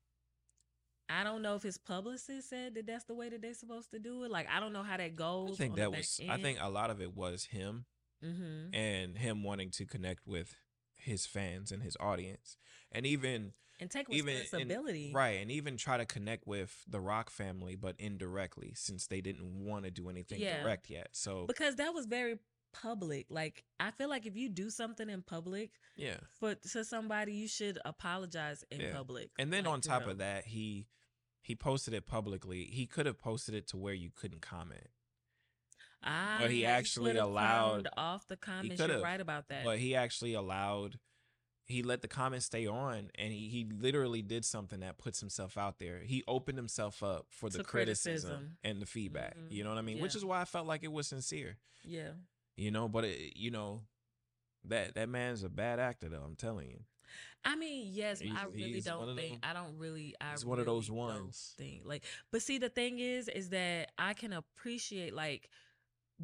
[1.09, 3.99] I don't know if his publicist said that that's the way that they're supposed to
[3.99, 4.31] do it.
[4.31, 5.53] Like I don't know how that goes.
[5.53, 6.19] I think that was.
[6.29, 7.85] I think a lot of it was him
[8.21, 10.55] hmm and him wanting to connect with
[10.95, 12.57] his fans and his audience,
[12.91, 15.11] and even and take even in- responsibility.
[15.13, 19.65] right, and even try to connect with the Rock family, but indirectly, since they didn't
[19.65, 20.61] want to do anything Yeah.
[20.63, 21.09] direct yet.
[21.11, 22.39] So Because that was very
[22.73, 23.25] public.
[23.29, 27.47] Like I feel like if you do something in public yeah, for to somebody, you
[27.49, 28.93] should apologize in Yeah.
[28.93, 29.31] public.
[29.37, 30.11] and then Like, on you top know.
[30.11, 30.87] of that, he
[31.43, 32.65] he posted it publicly.
[32.65, 34.87] He could have posted it to where you couldn't comment.
[36.03, 38.79] ah, but he actually allowed- off the comments.
[38.79, 39.63] You're right about that.
[39.65, 40.99] but he actually allowed
[41.71, 45.57] he let the comments stay on and he, he literally did something that puts himself
[45.57, 48.57] out there he opened himself up for the criticism, criticism.
[48.63, 49.51] and the feedback Mhm.
[49.51, 52.11] you know what i mean which is why i felt like it was sincere yeah.
[52.57, 53.81] you know but it, you know
[54.65, 56.79] that that man's a bad actor though i'm telling you
[57.43, 59.41] I mean, yes, I really don't think.
[59.41, 60.13] them- I don't really.
[60.21, 61.55] I he's one of those ones.
[61.57, 65.13] Think like, but see, the thing is, is that I can appreciate.
[65.15, 65.49] Like,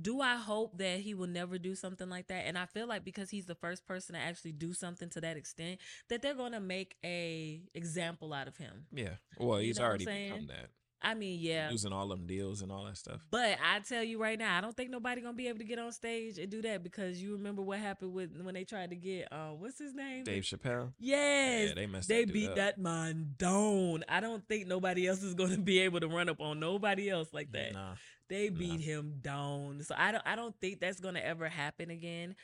[0.02, 2.46] do I hope that he will never do something like that?
[2.46, 5.38] And I feel like because he's the first person to actually do something to that
[5.38, 5.80] extent,
[6.10, 8.86] that they're going to make a example out of him.
[8.92, 10.70] yeah well You he's know already become that
[11.02, 11.70] I mean, yeah.
[11.70, 14.62] losing all them deals and all that stuff But I tell you right now, I
[14.62, 17.34] don't think nobody gonna be able to get on stage and do that because you
[17.34, 20.24] remember what happened with when they tried to get uh what's his name?
[20.24, 21.70] dave chappelle Yes.
[21.70, 22.56] yeah they messed they that beat up.
[22.56, 24.04] that man down.
[24.10, 27.10] I don't think nobody else is going to be able to run up on nobody
[27.10, 27.74] else like that.
[27.74, 27.94] nah
[28.30, 28.58] They Nah.
[28.58, 29.82] beat him down.
[29.84, 32.36] So I don't I don't think that's going to ever happen again.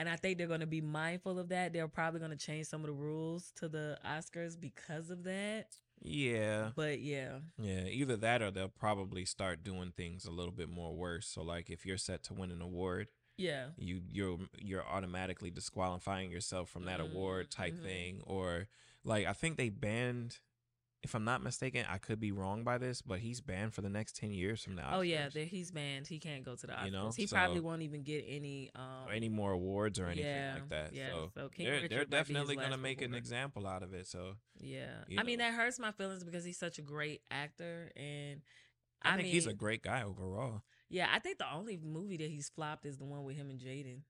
[0.00, 1.72] And I think they're going to be mindful of that.
[1.72, 5.74] They're probably going to change some of the rules to the Oscars because of that.
[6.02, 7.38] Yeah But yeah.
[7.58, 11.26] Yeah, either that or they'll probably start doing things a little bit more worse.
[11.26, 13.68] So like if you're set to win an award, Yeah.
[13.76, 17.82] you you're you're automatically disqualifying yourself from that award type Mhm.
[17.82, 18.68] thing or
[19.04, 20.38] like I think they banned
[21.02, 23.88] if I'm not mistaken, I could be wrong by this, but he's banned for the
[23.88, 24.94] next 10 years from the Oscars.
[24.94, 26.08] Oh yeah, he's banned.
[26.08, 26.84] He can't go to the Oscars.
[26.86, 30.54] You know, he probably won't even get any um any more awards or anything yeah,
[30.54, 30.92] like that.
[30.92, 33.14] yeah, so, so King they're, they're might be his definitely going to last make an
[33.14, 34.06] example out of it.
[34.08, 34.86] So Yeah.
[35.06, 37.92] you I mean, that hurts my feelings because he's such a great actor.
[37.96, 38.42] And
[39.02, 40.62] I, I, think mean, he's a great guy overall.
[40.88, 43.60] yeah, I think the only movie that he's flopped is the one with him and
[43.60, 44.00] Jaden.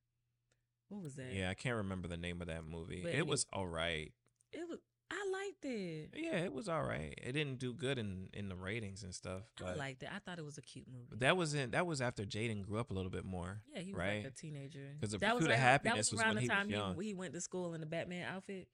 [0.88, 1.34] What was that?
[1.34, 3.00] Yeah, I can't remember the name of that movie.
[3.02, 4.10] But it was all right.
[4.52, 4.78] It was,
[5.10, 6.10] I liked it.
[6.14, 7.18] Yeah, it was all right.
[7.22, 9.42] It didn't do good in in the ratings and stuff.
[9.64, 10.10] I liked it.
[10.14, 11.16] I thought it was a cute movie.
[11.20, 13.62] that was in that was after Jaden grew up a little bit more.
[13.74, 14.24] yeah, he was right?
[14.24, 14.96] like a teenager.
[15.00, 16.56] 'Cause the that was Pursuit of right- Happiness that was around when the he was
[16.56, 17.00] time young.
[17.00, 18.68] he, he went to school in the Batman outfit.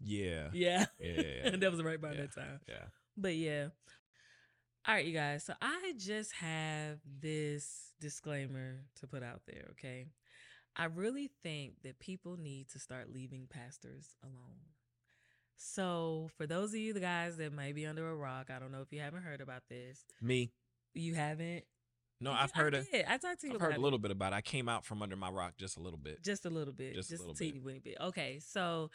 [0.00, 0.48] Yeah.
[0.52, 0.86] Yeah.
[0.98, 1.50] Yeah.
[1.56, 2.20] that was right by Yeah.
[2.22, 2.60] that time.
[2.68, 2.84] Yeah.
[3.16, 3.68] But yeah.
[4.88, 5.44] All right, you guys.
[5.44, 10.06] So I just have this disclaimer to put out there, okay?
[10.76, 14.60] I really think that people need to start leaving pastors alone.
[15.56, 18.72] So, for those of you the guys that might be under a rock, I don't
[18.72, 20.04] know if you haven't heard about this.
[20.20, 20.52] Me.
[20.94, 21.64] You haven't?
[22.20, 22.86] No, I've heard it.
[23.08, 23.80] I talked to you I've heard a it.
[23.80, 24.36] little bit about it.
[24.36, 26.22] I came out from under my rock just a little bit.
[26.22, 26.94] Just a little bit.
[26.94, 27.96] Just Just, a little teeny bit.
[28.00, 28.90] Okay, so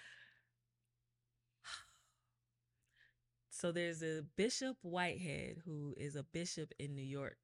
[3.50, 7.38] so there's a Bishop Whitehead who is a bishop in New York,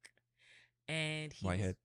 [0.88, 1.76] and he Whitehead,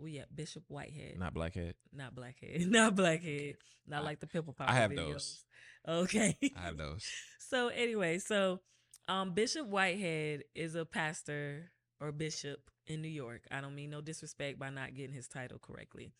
[0.00, 1.74] well, yeah, Bishop Whitehead, not blackhead.
[1.92, 4.70] not blackhead, not blackhead, not I- like the pimple popper.
[4.70, 5.12] I have videos.
[5.12, 5.44] those.
[5.88, 7.06] Okay, I have those.
[7.38, 8.60] so anyway, so
[9.08, 13.42] um Bishop Whitehead is a pastor or bishop in New York.
[13.50, 16.10] I don't mean no disrespect by not getting his title correctly.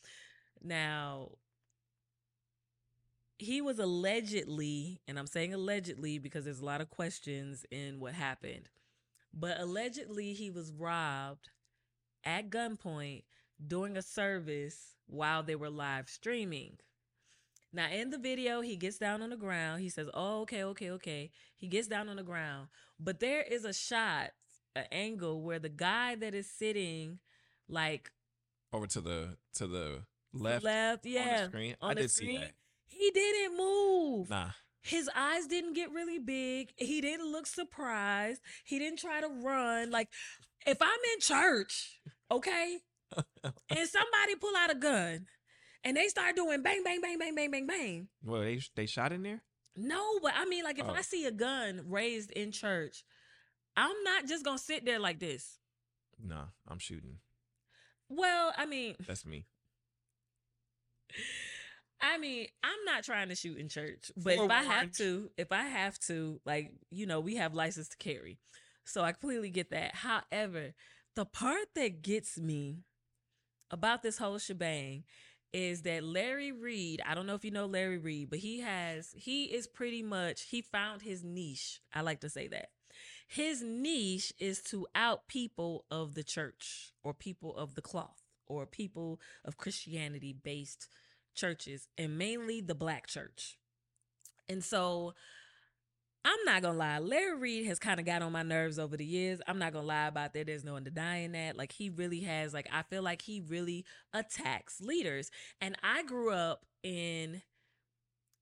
[0.62, 1.30] Now
[3.38, 8.12] he was allegedly, and I'm saying allegedly because there's a lot of questions in what
[8.12, 8.68] happened.
[9.32, 11.48] But allegedly he was robbed
[12.24, 13.22] at gunpoint
[13.66, 16.78] during a service while they were live streaming.
[17.72, 19.80] Now, in the video, he gets down on the ground.
[19.82, 21.30] He says, Oh, okay, okay, okay.
[21.56, 22.68] He gets down on the ground.
[22.98, 24.30] But there is a shot,
[24.74, 27.18] an angle where the guy that is sitting
[27.68, 28.10] like
[28.72, 30.02] over to the to the
[30.32, 31.76] left, left, on yeah, the screen.
[31.80, 32.30] on I the did screen.
[32.30, 32.52] see that.
[32.86, 34.30] He didn't move.
[34.30, 34.50] Nah,
[34.82, 36.72] His eyes didn't get really big.
[36.76, 38.40] He didn't look surprised.
[38.64, 39.90] He didn't try to run.
[39.90, 40.08] Like,
[40.66, 42.00] if I'm in church,
[42.30, 42.78] okay,
[43.44, 45.26] and somebody pull out a gun
[45.84, 48.08] and they start doing bang, bang, bang, bang, bang, bang, bang.
[48.22, 49.42] well they they shot in there.
[49.76, 50.92] No, but I mean, like, if Oh.
[50.92, 53.04] I see a gun raised in church,
[53.76, 55.58] I'm not just gonna sit there like this.
[56.22, 57.18] Nah, I'm shooting.
[58.08, 59.46] Well, I mean, That's me.
[62.02, 65.30] I mean, I'm not trying to shoot in church, but Four if I have to,
[65.36, 68.38] if I have to, like, you know, we have license to carry.
[68.84, 69.94] So I completely get that.
[69.94, 70.72] However,
[71.14, 72.84] the part that gets me
[73.70, 75.04] about this whole shebang
[75.52, 79.12] is that Larry Reid, I don't know if you know Larry Reid, but he has,
[79.16, 81.80] he is pretty much, he found his niche.
[81.92, 82.70] I like to say that.
[83.26, 88.66] His niche is to out people of the church or people of the cloth or
[88.66, 90.88] people of Christianity based
[91.34, 93.56] churches and mainly the black church.
[94.48, 95.14] And so
[96.24, 99.04] I'm not gonna lie, Larry Reid has kind of got on my nerves over the
[99.04, 99.40] years.
[99.46, 100.46] I'm not gonna lie about that.
[100.46, 101.56] There's no one denying that.
[101.56, 105.30] Like he really has, like, I feel like he really attacks leaders.
[105.60, 107.42] And I grew up in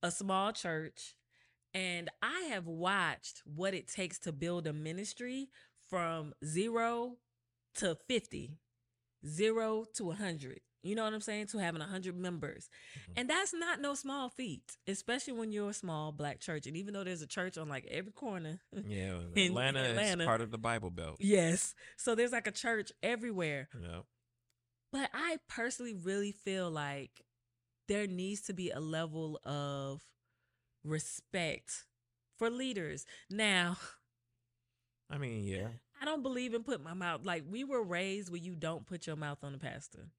[0.02, 1.14] a small church
[1.72, 5.48] and I have watched what it takes to build a ministry
[5.88, 7.16] from zero
[7.76, 8.58] to 50,
[9.24, 10.60] zero to 100.
[10.82, 11.48] You know what I'm saying?
[11.48, 12.68] To having 100 members.
[12.96, 13.12] Mhm.
[13.16, 16.66] And that's not no small feat, especially when you're a small black church.
[16.66, 20.22] And even though there's a church on like every corner, Yeah, In Atlanta, Atlanta.
[20.22, 21.16] is part of the Bible Belt.
[21.20, 21.74] yes.
[21.96, 23.68] So there's like a church everywhere.
[23.80, 24.04] Yep.
[24.92, 27.22] But I personally really feel like
[27.88, 30.00] there needs to be a level of
[30.84, 31.84] respect
[32.38, 33.04] for leaders.
[33.30, 33.76] Now,
[35.10, 35.68] I mean, yeah.
[36.00, 39.06] I don't believe in putting my mouth like we were raised where you don't put
[39.06, 40.10] your mouth on the pastor.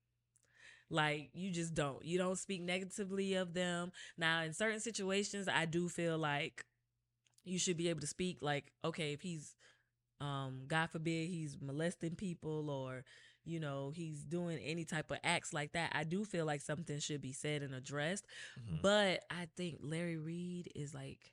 [0.89, 2.03] Like you just don't.
[2.03, 3.91] You don't speak negatively of them.
[4.17, 6.65] Now, in certain situations, I do feel like
[7.45, 9.55] you should be able to speak like, okay, if he's
[10.21, 13.03] um God forbid he's molesting people or
[13.45, 15.91] you know, he's doing any type of acts like that.
[15.95, 18.25] I do feel like something should be said and addressed.
[18.59, 18.81] Mhm.
[18.81, 21.31] But I think Larry Reid is like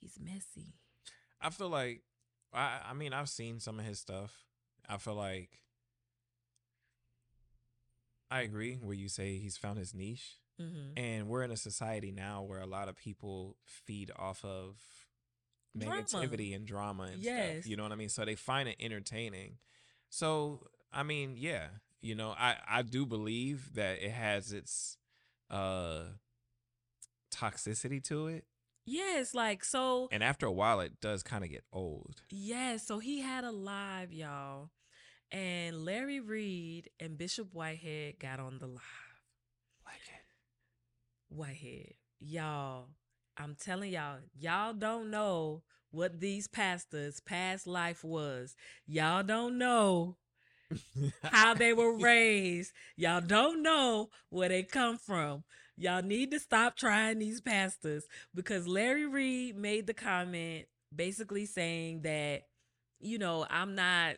[0.00, 0.74] he's messy.
[1.40, 2.02] I feel like
[2.52, 4.32] I I mean I've seen some of his stuff.
[4.88, 5.62] I feel like
[8.30, 10.38] I agree where you say he's found his niche.
[10.60, 10.98] Mm-hmm.
[10.98, 14.76] And we're in a society now where a lot of people feed off of
[15.76, 16.02] Drama.
[16.02, 17.58] negativity and drama and Yes.
[17.58, 17.66] stuff.
[17.70, 18.08] You know what I mean?
[18.08, 19.58] So they find it entertaining.
[20.08, 21.66] So I mean, yeah,
[22.00, 24.96] you know, I I do believe that it has its
[25.50, 26.04] uh
[27.30, 28.44] toxicity to it.
[28.84, 30.08] Yes, like so.
[30.12, 32.22] And after a while it does kind of get old.
[32.30, 34.70] Yes, so he had a live, y'all,
[35.30, 38.82] and Larry Reid and Bishop Whitehead got on the live.
[39.88, 41.34] It.
[41.34, 42.88] Whitehead, y'all,
[43.36, 48.54] I'm telling y'all, y'all don't know what these pastors' past life was.
[48.86, 50.16] Y'all don't know
[51.22, 52.72] how they were raised.
[52.96, 55.44] Y'all don't know where they come from.
[55.76, 62.02] Y'all need to stop trying these pastors because Larry Reid made the comment basically saying
[62.02, 62.42] that,
[62.98, 64.16] you know, I'm not,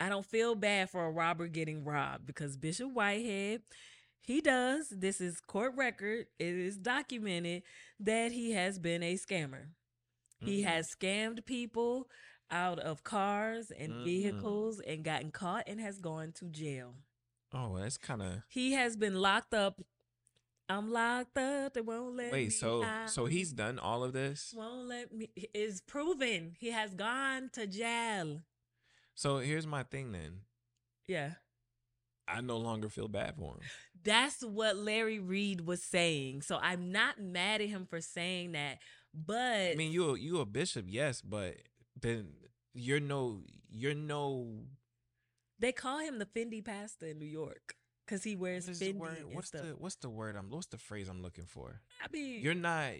[0.00, 3.62] I don't feel bad for a robber getting robbed because Bishop Whitehead,
[4.20, 7.62] he does, this is court record, it is documented
[8.00, 9.66] that he has been a scammer.
[10.40, 10.64] He Mm.
[10.66, 12.08] has scammed people
[12.50, 14.04] out of cars and Mm-mm.
[14.04, 16.94] vehicles and gotten caught and has gone to jail.
[17.52, 19.80] Oh, that's kind of He has been locked up.
[20.68, 21.74] I'm locked up.
[21.74, 22.50] They won't let me wait.
[22.50, 24.52] So so he's done all of this.
[24.56, 25.30] won't let me.
[25.54, 26.56] Is proven.
[26.58, 28.42] He has gone to jail.
[29.14, 30.12] So here's my thing.
[30.12, 30.40] Then
[31.06, 31.32] Yeah,
[32.26, 33.60] I no longer feel bad for him.
[34.02, 36.42] that's what Larry Reid was saying.
[36.42, 38.78] So I'm not mad at him for saying that.
[39.14, 41.56] But I mean, you a- you a bishop, yes, but
[42.00, 42.34] then
[42.72, 44.66] you're no you're no.
[45.58, 48.92] they call him the Fendi pastor in New York because he wears What is the
[48.92, 49.24] Fendi word?
[49.32, 50.34] What's the what's the word?
[50.36, 51.80] I'm what's the phrase I'm looking for?
[52.02, 52.90] I mean, You're not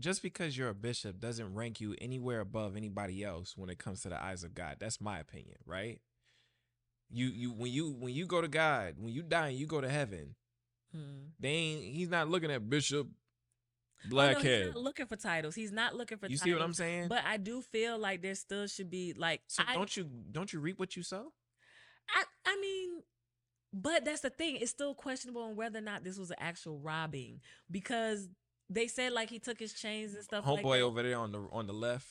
[0.00, 4.02] just because you're a bishop doesn't rank you anywhere above anybody else when it comes
[4.02, 4.76] to the eyes of God.
[4.80, 6.00] That's my opinion, right?
[7.10, 9.80] You you when you when you go to God, when you die and you go
[9.80, 10.34] to heaven,
[10.92, 11.28] hmm.
[11.38, 13.08] they ain't he's not looking at Bishop
[14.04, 14.64] Oh, no, Blackhead.
[14.66, 15.54] he's not looking for titles.
[15.54, 16.42] He's not looking for you titles.
[16.42, 17.08] see what I'm saying?
[17.08, 20.52] But I do feel like there still should be like so I, don't you don't
[20.52, 21.32] you reap what you sow?
[22.14, 23.02] I I mean
[23.72, 24.56] but that's the thing.
[24.56, 27.40] It's still questionable on whether or not this was an actual robbing
[27.70, 28.28] because
[28.70, 30.84] they said like he took his chains and stuff like Homeboy that.
[30.84, 32.06] over there on the on the left.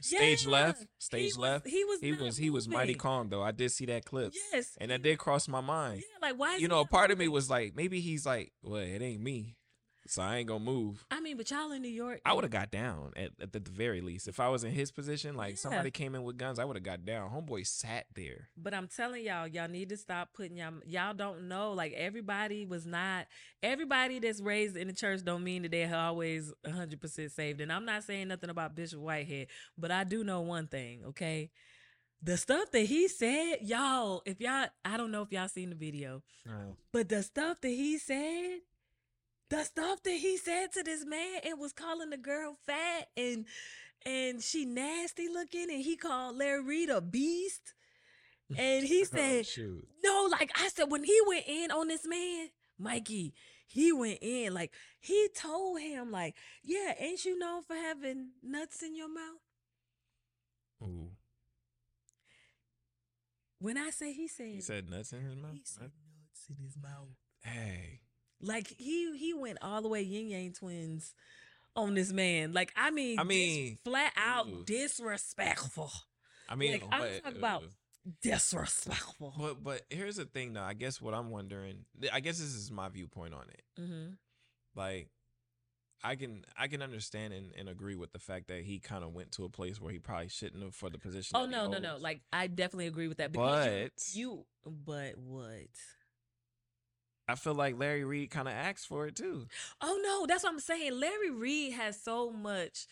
[0.00, 1.66] Stage Yeah, left, he stage was- left.
[1.68, 2.00] He was.
[2.00, 3.42] He was he was mighty calm though.
[3.42, 5.98] I did see that clip, Yes, and he that did cross my mind.
[6.00, 6.54] Yeah, like why?
[6.54, 9.20] You he know, a part of me was like, maybe he's like, well, it ain't
[9.20, 9.54] me,
[10.08, 11.04] so I ain't gonna move.
[11.10, 12.20] I mean, but y'all in New York.
[12.24, 14.28] I would have got down at, at the very least.
[14.28, 15.56] If I was in his position, like Yeah.
[15.56, 17.30] somebody came in with guns, I would have got down.
[17.30, 18.48] Homeboy sat there.
[18.56, 20.74] But I'm telling y'all, y'all need to stop putting y'all.
[20.86, 21.72] Y'all don't know.
[21.72, 23.26] Like everybody was not.
[23.62, 27.60] Everybody that's raised in the church don't mean that they're always 100 percent saved.
[27.60, 31.02] And I'm not saying nothing about Bishop Whitehead, but I do know one thing.
[31.08, 31.50] Okay,
[32.22, 34.22] the stuff that he said, y'all.
[34.24, 36.22] If y'all, I don't know if y'all seen the video,
[36.92, 38.60] but the stuff that he said.
[39.48, 43.46] The stuff that he said to this man, and was calling the girl fat and
[44.04, 47.74] and she nasty looking, and he called Larry Reid a beast.
[48.56, 49.86] And he Oh, said, shoot.
[50.04, 53.34] no, like I said, when he went in on this man, Mikey,
[53.66, 54.54] he went in.
[54.54, 59.40] Like he told him, like, yeah, ain't you known for having nuts in your mouth?
[60.82, 61.10] Ooh.
[63.58, 65.54] When I say he said, He said nuts in his mouth.
[65.54, 67.08] he said nuts in his mouth.
[67.42, 68.00] Hey,
[68.40, 71.14] Like he he went all the way Ying Yang Twins
[71.74, 72.52] on this man.
[72.52, 74.64] Like I mean, I mean, flat out ooh.
[74.64, 75.90] disrespectful,
[76.48, 77.66] I mean, Like, I'm talking about- uh,
[78.22, 79.34] disrespectful.
[79.38, 80.62] But but here's the thing though.
[80.62, 81.84] I guess what I'm wondering.
[82.12, 83.62] I guess this is my viewpoint on it.
[83.80, 84.06] hmm
[84.74, 85.08] Like,
[86.04, 89.12] I can I can understand and, and agree with the fact that he kind of
[89.12, 91.36] went to a place where he probably shouldn't have for the position.
[91.36, 91.96] Oh no no no!
[91.98, 93.32] Like I definitely agree with that.
[93.32, 93.66] Because
[94.14, 95.66] you- But- you, but what?
[97.28, 99.46] I feel like Larry Reid kind of asked for it too.
[99.80, 100.98] Oh no, that's what I'm saying.
[100.98, 102.86] Larry Reid has so much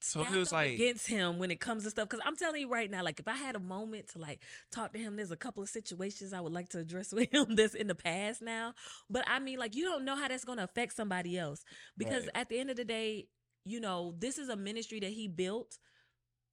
[0.00, 2.08] So it was like, against him when it comes to stuff.
[2.08, 4.92] Because I'm telling you right now, like if I had a moment to like talk
[4.92, 7.74] to him, there's a couple of situations I would like to address with him that's
[7.74, 8.74] in the past now.
[9.10, 11.64] But I mean, like you don't know how that's going to affect somebody else
[11.96, 12.30] because Right.
[12.34, 13.28] at the end of the day,
[13.64, 15.78] you know, this is a ministry that he built.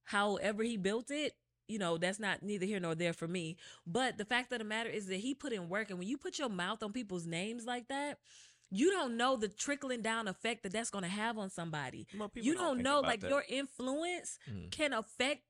[0.04, 1.32] However, he built it.
[1.72, 3.56] You know, that's not neither here nor there for me.
[3.86, 5.88] But the fact of the matter is that he put in work.
[5.90, 8.18] And when you put your mouth on people's names like that,
[8.70, 12.06] you don't know the trickling down effect that that's going to have on somebody.
[12.18, 13.30] well, You don't think know, like that.
[13.30, 14.70] your influence Mhm.
[14.70, 15.42] can affect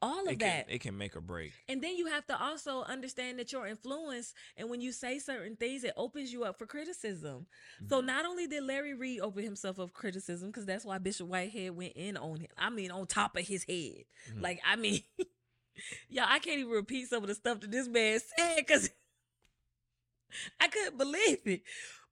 [0.00, 0.66] all of it can, that.
[0.68, 1.52] it can make or break.
[1.68, 5.56] and then you have to also understand that your influence, and when you say certain
[5.56, 7.46] things, it opens you up for criticism.
[7.88, 8.06] So Mhm.
[8.06, 11.76] not only did Larry Reid open himself up for criticism, because that's why Bishop Whitehead
[11.76, 12.48] went in on him.
[12.56, 14.04] I mean, on top of his head.
[14.30, 14.40] Mhm.
[14.42, 15.02] Like, I mean,
[16.08, 18.90] y'all I can't even repeat some of the stuff that this man said because
[20.60, 21.62] I couldn't believe it.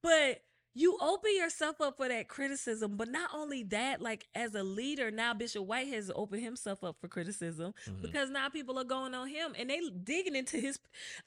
[0.03, 0.43] But
[0.79, 2.97] you open yourself up for that criticism.
[2.99, 6.97] But not only that, like as a leader, now Bishop White has opened himself up
[7.01, 8.03] for criticism Mhm.
[8.03, 10.79] because now people are going on him and they digging into his.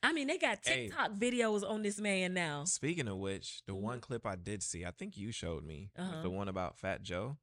[0.03, 0.87] I mean, they got Hey.
[0.89, 2.65] TikTok videos on this man now.
[2.65, 3.81] Speaking of which, the Mhm.
[3.81, 6.21] one clip I did see, I think you showed me, Uh-huh.
[6.21, 7.37] the one about Fat Joe.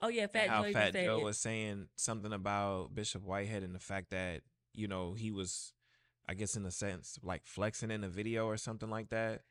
[0.00, 1.24] Oh yeah, Fat how Joe Fat Joe it.
[1.24, 4.42] was saying something about Bishop Whitehead and the fact that
[4.72, 5.74] you know he was,
[6.28, 9.42] I guess in a sense, like flexing in a video or something like that,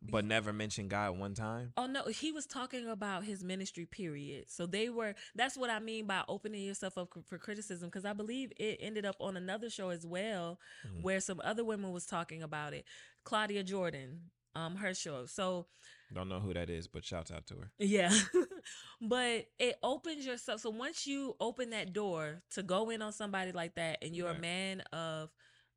[0.00, 1.72] but never mentioned God one time.
[1.76, 4.48] Oh no, he was talking about his ministry period.
[4.48, 8.12] So they were that's what I mean by opening yourself up for criticism because I
[8.12, 11.02] believe it ended up on another show as well Mhm.
[11.02, 12.84] where some other women was talking about it.
[13.24, 15.26] Claudia Jordan, um her show.
[15.26, 15.66] So
[16.12, 17.70] Don't know who that is, but shouts out to her.
[17.78, 18.12] yeah.
[19.00, 23.52] but it opens yourself so once you open that door to go in on somebody
[23.52, 25.30] like that and you're a man of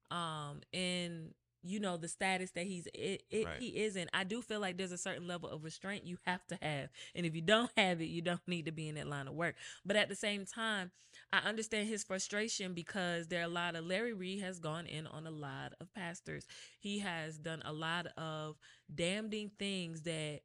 [0.10, 1.34] um in
[1.64, 3.60] you know the status that he's it, it Right.
[3.60, 6.58] he isn't i do feel like there's a certain level of restraint you have to
[6.62, 6.90] have.
[7.16, 9.34] And if you don't have it you don't need to be in that line of
[9.34, 9.56] work.
[9.86, 10.92] But at the same time
[11.34, 15.06] i understand his frustration because there are a lot of Larry Reid has gone in
[15.08, 16.46] on a lot of pastors.
[16.80, 18.58] He has done a lot of
[18.94, 20.42] damning things that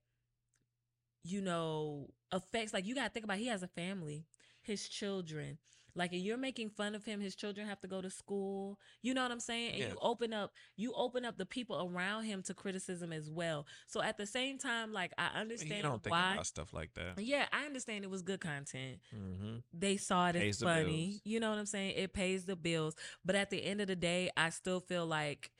[1.22, 4.24] you know affects like you got to think about he has a family
[4.62, 5.58] his children
[5.96, 9.12] like if you're making fun of him his children have to go to school you
[9.14, 9.88] know what i'm saying and Yeah.
[9.88, 14.00] you open up you open up the people around him to criticism as well so
[14.02, 17.18] at the same time like i understand You don't think why about stuff like that.
[17.20, 21.20] yeah i understand it was good content hmm they saw it as Pays funny.
[21.24, 21.94] You know what I'm saying?
[21.96, 22.94] It pays the bills.
[23.24, 25.50] But at the end of the day, I still feel like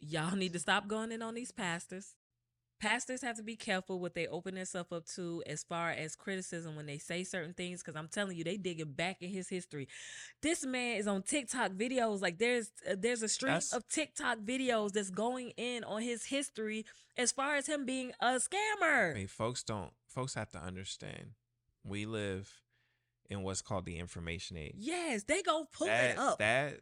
[0.00, 2.14] y'all need to stop going in on these pastors.
[2.78, 6.76] Pastors have to be careful what they open themselves up to as far as criticism
[6.76, 7.82] when they say certain things.
[7.82, 9.88] Because I'm telling you, they digging back in his history.
[10.42, 12.20] This man is on TikTok videos.
[12.20, 16.26] Like there's uh, there's a stream That's- of TikTok videos that's going in on his
[16.26, 16.84] history
[17.16, 19.16] as far as him being a scammer.
[19.16, 19.92] Hey, folks don't.
[20.08, 21.30] Folks have to understand.
[21.84, 22.50] We live
[23.30, 24.74] in what's called the information age.
[24.76, 26.38] Yes, they go pull that, it up.
[26.38, 26.80] That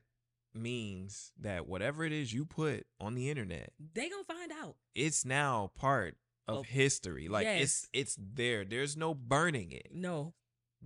[0.55, 4.77] means that whatever it is you put on the internet, they gonna find out.
[4.95, 7.29] it's now part of Oh, history.
[7.29, 7.63] Like yes.
[7.63, 8.65] it's it's there.
[8.65, 9.89] There's no burning it.
[9.93, 10.35] No,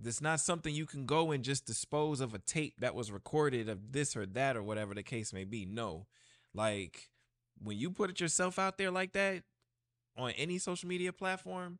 [0.03, 3.67] It's not something you can go and just dispose of a tape that was recorded
[3.67, 5.65] of this or that or whatever the case may be.
[5.65, 6.07] No.
[6.53, 7.09] Like
[7.61, 9.43] when you put it yourself out there like that
[10.17, 11.79] on any social media platform,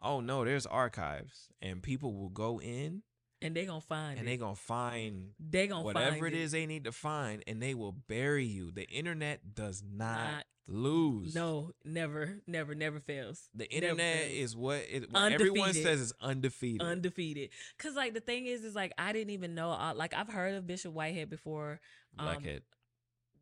[0.00, 3.02] oh no, there's archives and people will go in
[3.46, 4.30] and they gonna find and it.
[4.30, 7.74] they gonna find They gonna whatever find it is they need to find and they
[7.74, 8.70] will bury you.
[8.72, 11.34] The internet does not, Not- lose.
[11.34, 13.48] No, never, never, never fails.
[13.54, 14.32] The internet fails.
[14.32, 16.82] is what, it, what everyone says is undefeated.
[16.82, 17.50] undefeated.
[17.78, 19.70] Cause like the thing is, is like I didn't even know.
[19.70, 21.80] Uh, like I've heard of Bishop Whitehead before.
[22.18, 22.62] Um, Blackhead.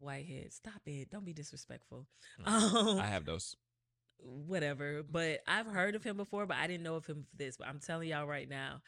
[0.00, 1.10] Whitehead, stop it!
[1.10, 2.06] Don't be disrespectful.
[2.44, 2.74] Mm.
[2.74, 3.56] Um, I have those.
[4.18, 5.02] whatever.
[5.02, 7.56] But I've heard of him before, but I didn't know of him for this.
[7.56, 8.82] But I'm telling y'all right now,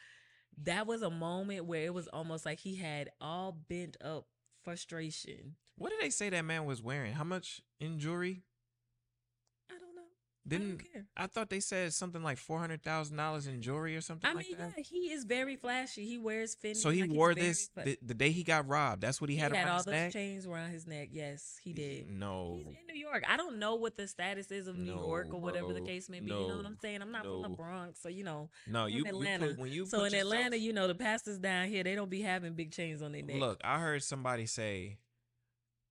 [0.63, 4.27] that was a moment where it was almost like he had all bent up
[4.63, 5.55] frustration.
[5.77, 7.13] What did they say that man was wearing?
[7.13, 8.43] How much in jewelry?
[10.47, 10.49] I.
[10.49, 10.81] Didn't
[11.17, 11.23] I.
[11.23, 14.33] I thought they said something like four hundred thousand dollars in jewelry or something I
[14.33, 14.73] like mean, that?
[14.77, 16.05] yeah, he is very flashy.
[16.05, 16.77] He wears Fendi.
[16.77, 19.01] So he like, wore this the, the day he got robbed.
[19.01, 20.13] That's what he he had had, all those neck.
[20.13, 21.09] chains around his neck.
[21.11, 22.09] Yes, he did.
[22.09, 23.23] No, He's in New York.
[23.29, 26.19] I don't know what the status is of New York or whatever the case may
[26.19, 26.31] be.
[26.31, 27.01] You know what I'm saying?
[27.01, 27.49] I'm not from the.
[27.49, 28.49] Bronx, so you know.
[28.67, 28.85] no.
[28.85, 29.47] in You, you Atlanta.
[29.47, 32.21] put, when you So in Atlanta, you know, the pastors down here, they don't be
[32.21, 33.37] having big chains on their neck.
[33.39, 34.97] Look, I heard somebody say,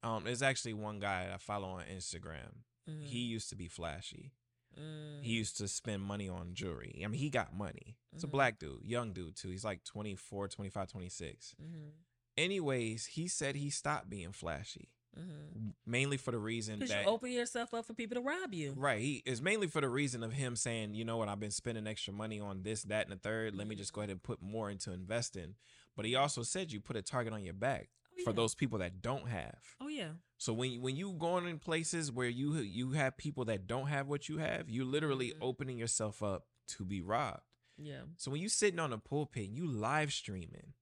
[0.02, 2.62] um, there's actually one guy I follow on Instagram.
[2.88, 3.02] Mhm.
[3.04, 4.32] He used to be flashy.
[4.78, 5.22] Mm.
[5.22, 7.00] He used to spend money on jewelry.
[7.04, 7.96] I mean, he got money.
[8.12, 8.30] It's a Mhm.
[8.32, 9.48] black dude, young dude too.
[9.50, 11.54] He's like 24, 25, 26.
[11.60, 11.92] Mhm.
[12.36, 15.72] Anyways, he said he stopped being flashy, Mhm.
[15.86, 18.72] mainly for the reason Because you that open yourself up for people to rob you.
[18.76, 21.50] right, he is mainly for the reason of him saying, you know what, I've been
[21.50, 23.54] spending extra money on this, that, and the third.
[23.54, 25.56] Let me just go ahead and put more into investing.
[25.94, 27.88] But he also said you put a target on your back
[28.18, 29.58] Oh, for those people that don't have.
[29.80, 30.12] Oh yeah.
[30.38, 34.06] So when when you going in places where you you have people that don't have
[34.08, 35.38] what you have, you literally Mhm.
[35.42, 37.42] opening yourself up to be robbed.
[37.78, 38.02] Yeah.
[38.16, 40.72] So when you sitting on a pulpit and you live streaming,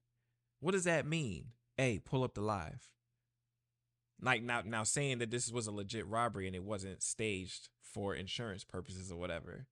[0.61, 1.53] what does that mean?
[1.77, 2.89] Hey, pull up the live.
[4.21, 8.15] Like now now saying that this was a legit robbery and it wasn't staged for
[8.15, 9.67] insurance purposes or whatever.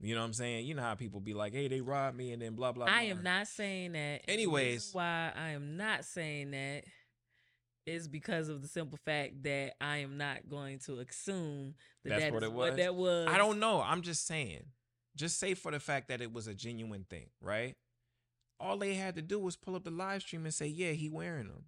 [0.00, 0.66] You know what I'm saying?
[0.66, 2.86] You know how people be like, "Hey, they robbed me," and then blah blah.
[2.86, 2.94] Blah.
[2.94, 4.22] I am not saying that.
[4.28, 4.90] Anyways.
[4.92, 6.84] why I am not saying that
[7.86, 11.74] is because of the simple fact that I am not going to assume
[12.04, 13.28] that That's that what it what that was.
[13.28, 13.82] I don't know.
[13.82, 14.64] I'm just saying.
[15.16, 17.76] Just say for the fact that it was a genuine thing, right?
[18.58, 21.10] All they had to do was pull up the live stream and say, "Yeah, he
[21.10, 21.64] wearing them."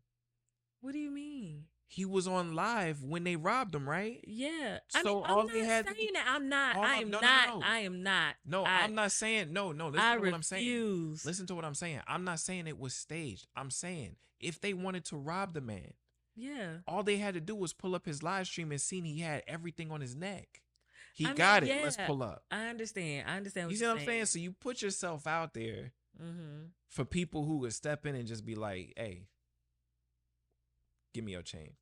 [0.81, 1.65] What do you mean?
[1.95, 4.25] He was on live when they robbed him, right?
[4.27, 4.79] Yeah.
[4.95, 6.25] I So mean, all I'm they not had saying that.
[6.27, 6.77] I'm not.
[6.77, 7.49] I I'm- no, no, not.
[7.49, 7.61] no.
[7.67, 8.35] I am not.
[8.47, 9.89] No, I, I'm not saying no, no.
[9.89, 10.65] Listen I to what I'm saying.
[10.67, 11.27] refuse.
[11.27, 12.01] Listen to what I'm saying.
[12.07, 13.47] I'm not saying it was staged.
[13.55, 15.93] I'm saying if they wanted to rob the man,
[16.35, 16.79] Yeah.
[16.87, 19.43] all they had to do was pull up his live stream and seen he had
[19.47, 20.63] everything on his neck.
[21.15, 21.83] He I mean, got it.
[21.83, 22.43] Let's pull up.
[22.51, 23.29] I understand.
[23.29, 24.25] I understand what You see you're what I'm saying?
[24.27, 26.69] So you put yourself out there Mm-hmm.
[26.89, 29.29] for people who would step in and just be like, "Hey,
[31.13, 31.73] give me your chain."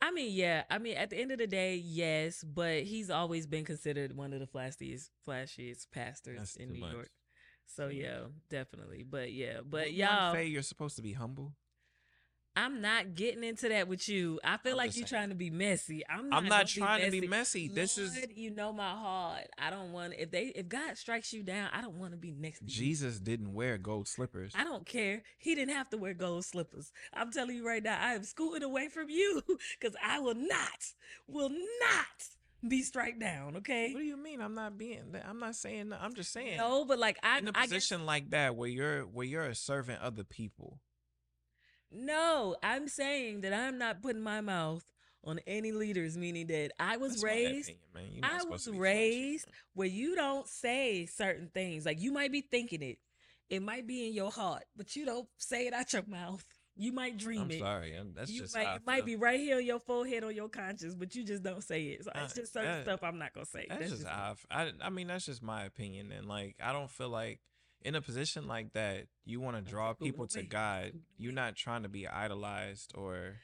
[0.00, 0.64] I mean, yeah.
[0.70, 4.32] I mean, at the end of the day, yes, but he's always been considered one
[4.32, 6.92] of the flashiest, flashiest pastors That's in New much.
[6.92, 7.10] York.
[7.66, 9.04] So yeah, definitely.
[9.08, 11.52] But yeah, but Wouldn't y'all, Faye, you're supposed to be humble.
[12.56, 14.40] I'm not getting into that with you.
[14.42, 16.02] I feel I'm like you're trying to be messy.
[16.08, 16.36] I'm not.
[16.42, 17.68] I'm not trying to be messy.
[17.68, 19.48] This is Lord, you know my heart.
[19.58, 22.32] I don't want if they if God strikes you down, I don't want to be
[22.32, 22.70] next to you.
[22.70, 24.52] Jesus didn't wear gold slippers.
[24.56, 25.22] I don't care.
[25.38, 26.92] He didn't have to wear gold slippers.
[27.12, 29.42] I'm telling you right now, I am scooting away from you
[29.78, 30.94] because I will not,
[31.28, 32.26] will not
[32.66, 33.56] be struck down.
[33.56, 33.92] Okay.
[33.92, 34.40] What do you mean?
[34.40, 35.14] I'm not being.
[35.28, 35.92] I'm not saying.
[35.92, 36.56] I'm just saying.
[36.56, 39.44] No, but like I, in a I guess, position like that where you're where you're
[39.44, 40.80] a servant of the people.
[41.92, 44.84] No, I'm saying that I'm not putting my mouth
[45.24, 48.24] on any leaders, meaning that I was That's raised opinion.
[48.24, 51.84] I was flashy, raised where you don't say certain things.
[51.84, 52.98] Like you might be thinking it,
[53.50, 56.44] it might be in your heart, but you don't say it out your mouth.
[56.78, 57.58] You might dream I'm it.
[57.58, 57.94] sorry.
[57.96, 60.48] I'm, that's you just might, it might be right here on your forehead or your
[60.50, 62.04] conscience, but you just don't say it.
[62.04, 63.66] So it's just certain that- stuff I'm not gonna say.
[63.68, 64.72] That's, just just f- I.
[64.82, 67.40] I mean, that's just my opinion, and like I don't feel like
[67.86, 70.92] in a position like that you want to draw people to God.
[71.18, 73.36] You're not trying to be idolized or.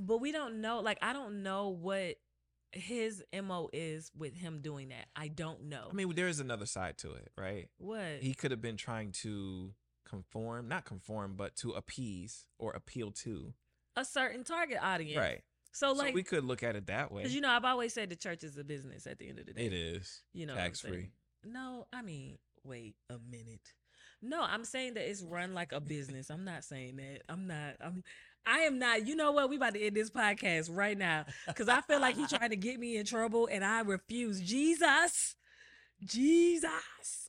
[0.00, 0.80] but we don't know.
[0.80, 2.16] Like I don't know what
[2.72, 5.06] his mo is with him doing that.
[5.16, 5.88] I don't know.
[5.90, 7.68] I mean, there is another side to it, right?
[7.78, 8.20] what?
[8.20, 9.72] He could have been trying to
[10.08, 13.54] conform, not conform, but to appease or appeal to.
[13.96, 15.42] a certain target audience, Right.
[15.72, 17.22] So So, like, we could look at it that way.
[17.22, 19.06] because you know, I've always said the church is a business.
[19.06, 20.22] At the end of the day, it is.
[20.32, 21.10] You know, tax free.
[21.44, 23.72] No, I mean, wait a minute.
[24.22, 26.30] No, I'm saying that it's run like a business.
[26.30, 27.22] I'm not saying that.
[27.28, 27.76] I'm not.
[27.80, 28.02] I'm.
[28.46, 29.06] I am not.
[29.06, 29.50] You know what?
[29.50, 32.56] We about to end this podcast right now because I feel like he's trying to
[32.56, 34.40] get me in trouble, and I refuse.
[34.40, 35.36] Jesus,
[36.04, 36.70] Jesus,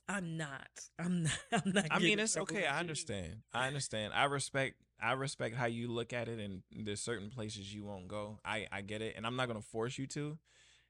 [0.08, 0.68] I'm not.
[0.98, 1.38] I'm not.
[1.52, 1.86] I'm not.
[1.90, 2.66] I mean, it's okay.
[2.66, 3.36] I understand.
[3.52, 4.12] I understand.
[4.14, 4.76] I respect.
[5.00, 8.38] I respect how you look at it, and there's certain places you won't go.
[8.44, 10.38] I I get it, and I'm not gonna force you to.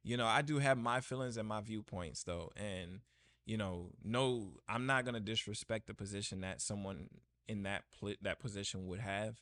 [0.05, 3.01] You know, I do have my feelings and my viewpoints though, and
[3.47, 7.09] you know, no, I'm not gonna disrespect the position that someone
[7.49, 9.41] in that pl- that position would have.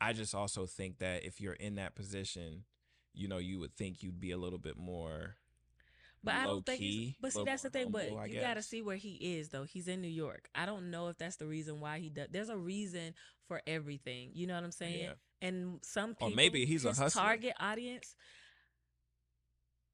[0.00, 2.64] I just also think that if you're in that position,
[3.14, 5.36] you know, you would think you'd be a little bit more.
[6.24, 6.94] But I don't think he's.
[6.94, 7.90] key, But see, that's the thing.
[7.90, 9.64] But humble, I you got to see where he is, though.
[9.64, 10.48] He's in New York.
[10.54, 12.28] I don't know if that's the reason why he does.
[12.30, 13.14] There's a reason
[13.48, 14.30] for everything.
[14.32, 15.02] You know what I'm saying?
[15.04, 15.12] Yeah.
[15.40, 17.22] And some Or people, maybe he's a hustler.
[17.22, 18.14] target audience.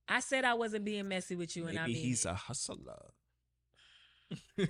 [0.08, 3.12] I said I wasn't being messy with you, and I Maybe mean he's a hustler.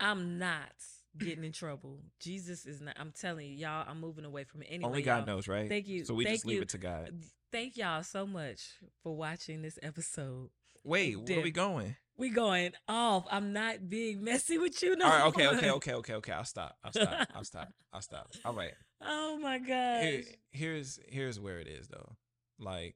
[0.00, 0.72] I'm not
[1.18, 2.00] getting in trouble.
[2.20, 2.96] Jesus is not.
[2.98, 3.84] I'm telling you, y'all.
[3.88, 4.68] I'm moving away from it.
[4.70, 5.68] Anyway, Only God knows, right?
[5.68, 6.04] Thank you.
[6.04, 6.62] So we Thank just leave you.
[6.62, 7.12] it to God.
[7.52, 10.50] Thank y'all so much for watching this episode.
[10.82, 11.96] Wait, where are we going?
[12.16, 13.26] We going off.
[13.30, 16.32] I'm not being messy with you no All right, okay, okay, okay, okay, okay.
[16.32, 16.76] I'll stop.
[16.84, 17.28] I'll stop.
[17.34, 17.68] I'll stop.
[17.92, 18.30] I'll stop.
[18.44, 18.72] All right.
[19.00, 20.02] Oh my God.
[20.02, 20.22] Here,
[20.52, 22.16] here's here's where it is though.
[22.58, 22.94] Like,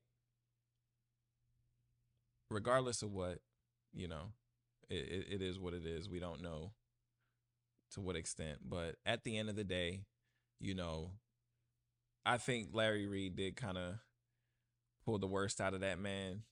[2.51, 3.39] regardless of what,
[3.93, 4.32] you know,
[4.91, 6.09] it, it, it is what it is.
[6.09, 6.72] We don't know
[7.93, 10.03] to what extent, but at the end of the day,
[10.61, 11.12] you know,
[12.26, 13.95] I think Larry Reid did kind of
[15.05, 16.43] pull the worst out of that man.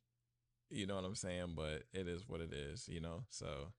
[0.70, 1.52] You know what I'm saying?
[1.54, 3.24] But it is what it is, you know?
[3.30, 3.72] So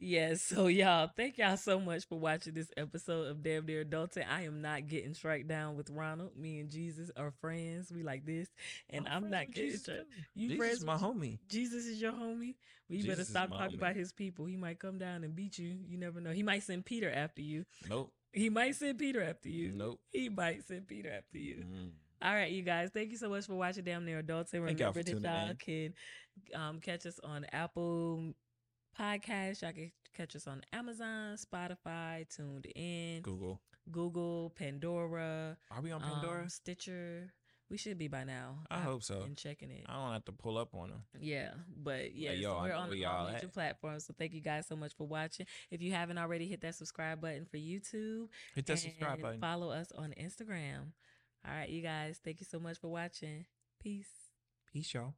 [0.00, 0.42] Yes.
[0.42, 4.24] So y'all, thank y'all so much for watching this episode of Damn Near Adulting.
[4.28, 6.36] I am not getting struck down with Ronald.
[6.36, 7.92] Me and Jesus are friends.
[7.92, 8.48] We like this,
[8.88, 10.06] and I'm, friends not getting strike.
[10.34, 11.38] You Jesus friends is my homie.
[11.48, 12.54] Jesus is your homie.
[12.88, 13.80] Well, you better Jesus stop talking homie.
[13.80, 14.46] about his people.
[14.46, 15.76] He might come down and beat you.
[15.86, 16.30] You never know.
[16.30, 17.66] He might send Peter after you.
[17.88, 18.12] Nope.
[18.32, 19.72] He might send Peter after you.
[19.74, 20.00] Nope.
[20.10, 21.64] He might send Peter after you.
[21.66, 21.90] Mm.
[22.22, 22.90] All right, you guys.
[22.92, 24.52] Thank you so much for watching Damn Near Adults.
[24.52, 25.94] And remember for that y'all can
[26.54, 28.34] um, catch us on Apple
[29.00, 29.62] Podcasts.
[29.62, 33.58] Y'all can catch us on Amazon, Spotify, Tuned In, Google.
[33.90, 36.50] Google, Pandora, Are we on um, Pandora?
[36.50, 37.32] Stitcher.
[37.70, 38.58] We should be by now.
[38.70, 39.20] I I've hope so.
[39.20, 39.86] Been checking it.
[39.88, 41.02] I don't have to pull up on them.
[41.18, 43.54] Yeah, but yeah, yo, so we're on where all major at.
[43.54, 44.04] platforms.
[44.04, 45.46] So thank you guys so much for watching.
[45.70, 48.26] If you haven't already, hit that subscribe button for YouTube.
[48.54, 49.40] Hit that subscribe button.
[49.40, 50.92] Follow us on Instagram.
[51.48, 52.20] All right, you guys.
[52.22, 53.46] Thank you so much for watching.
[53.80, 54.10] Peace.
[54.70, 55.14] Peace, y'all.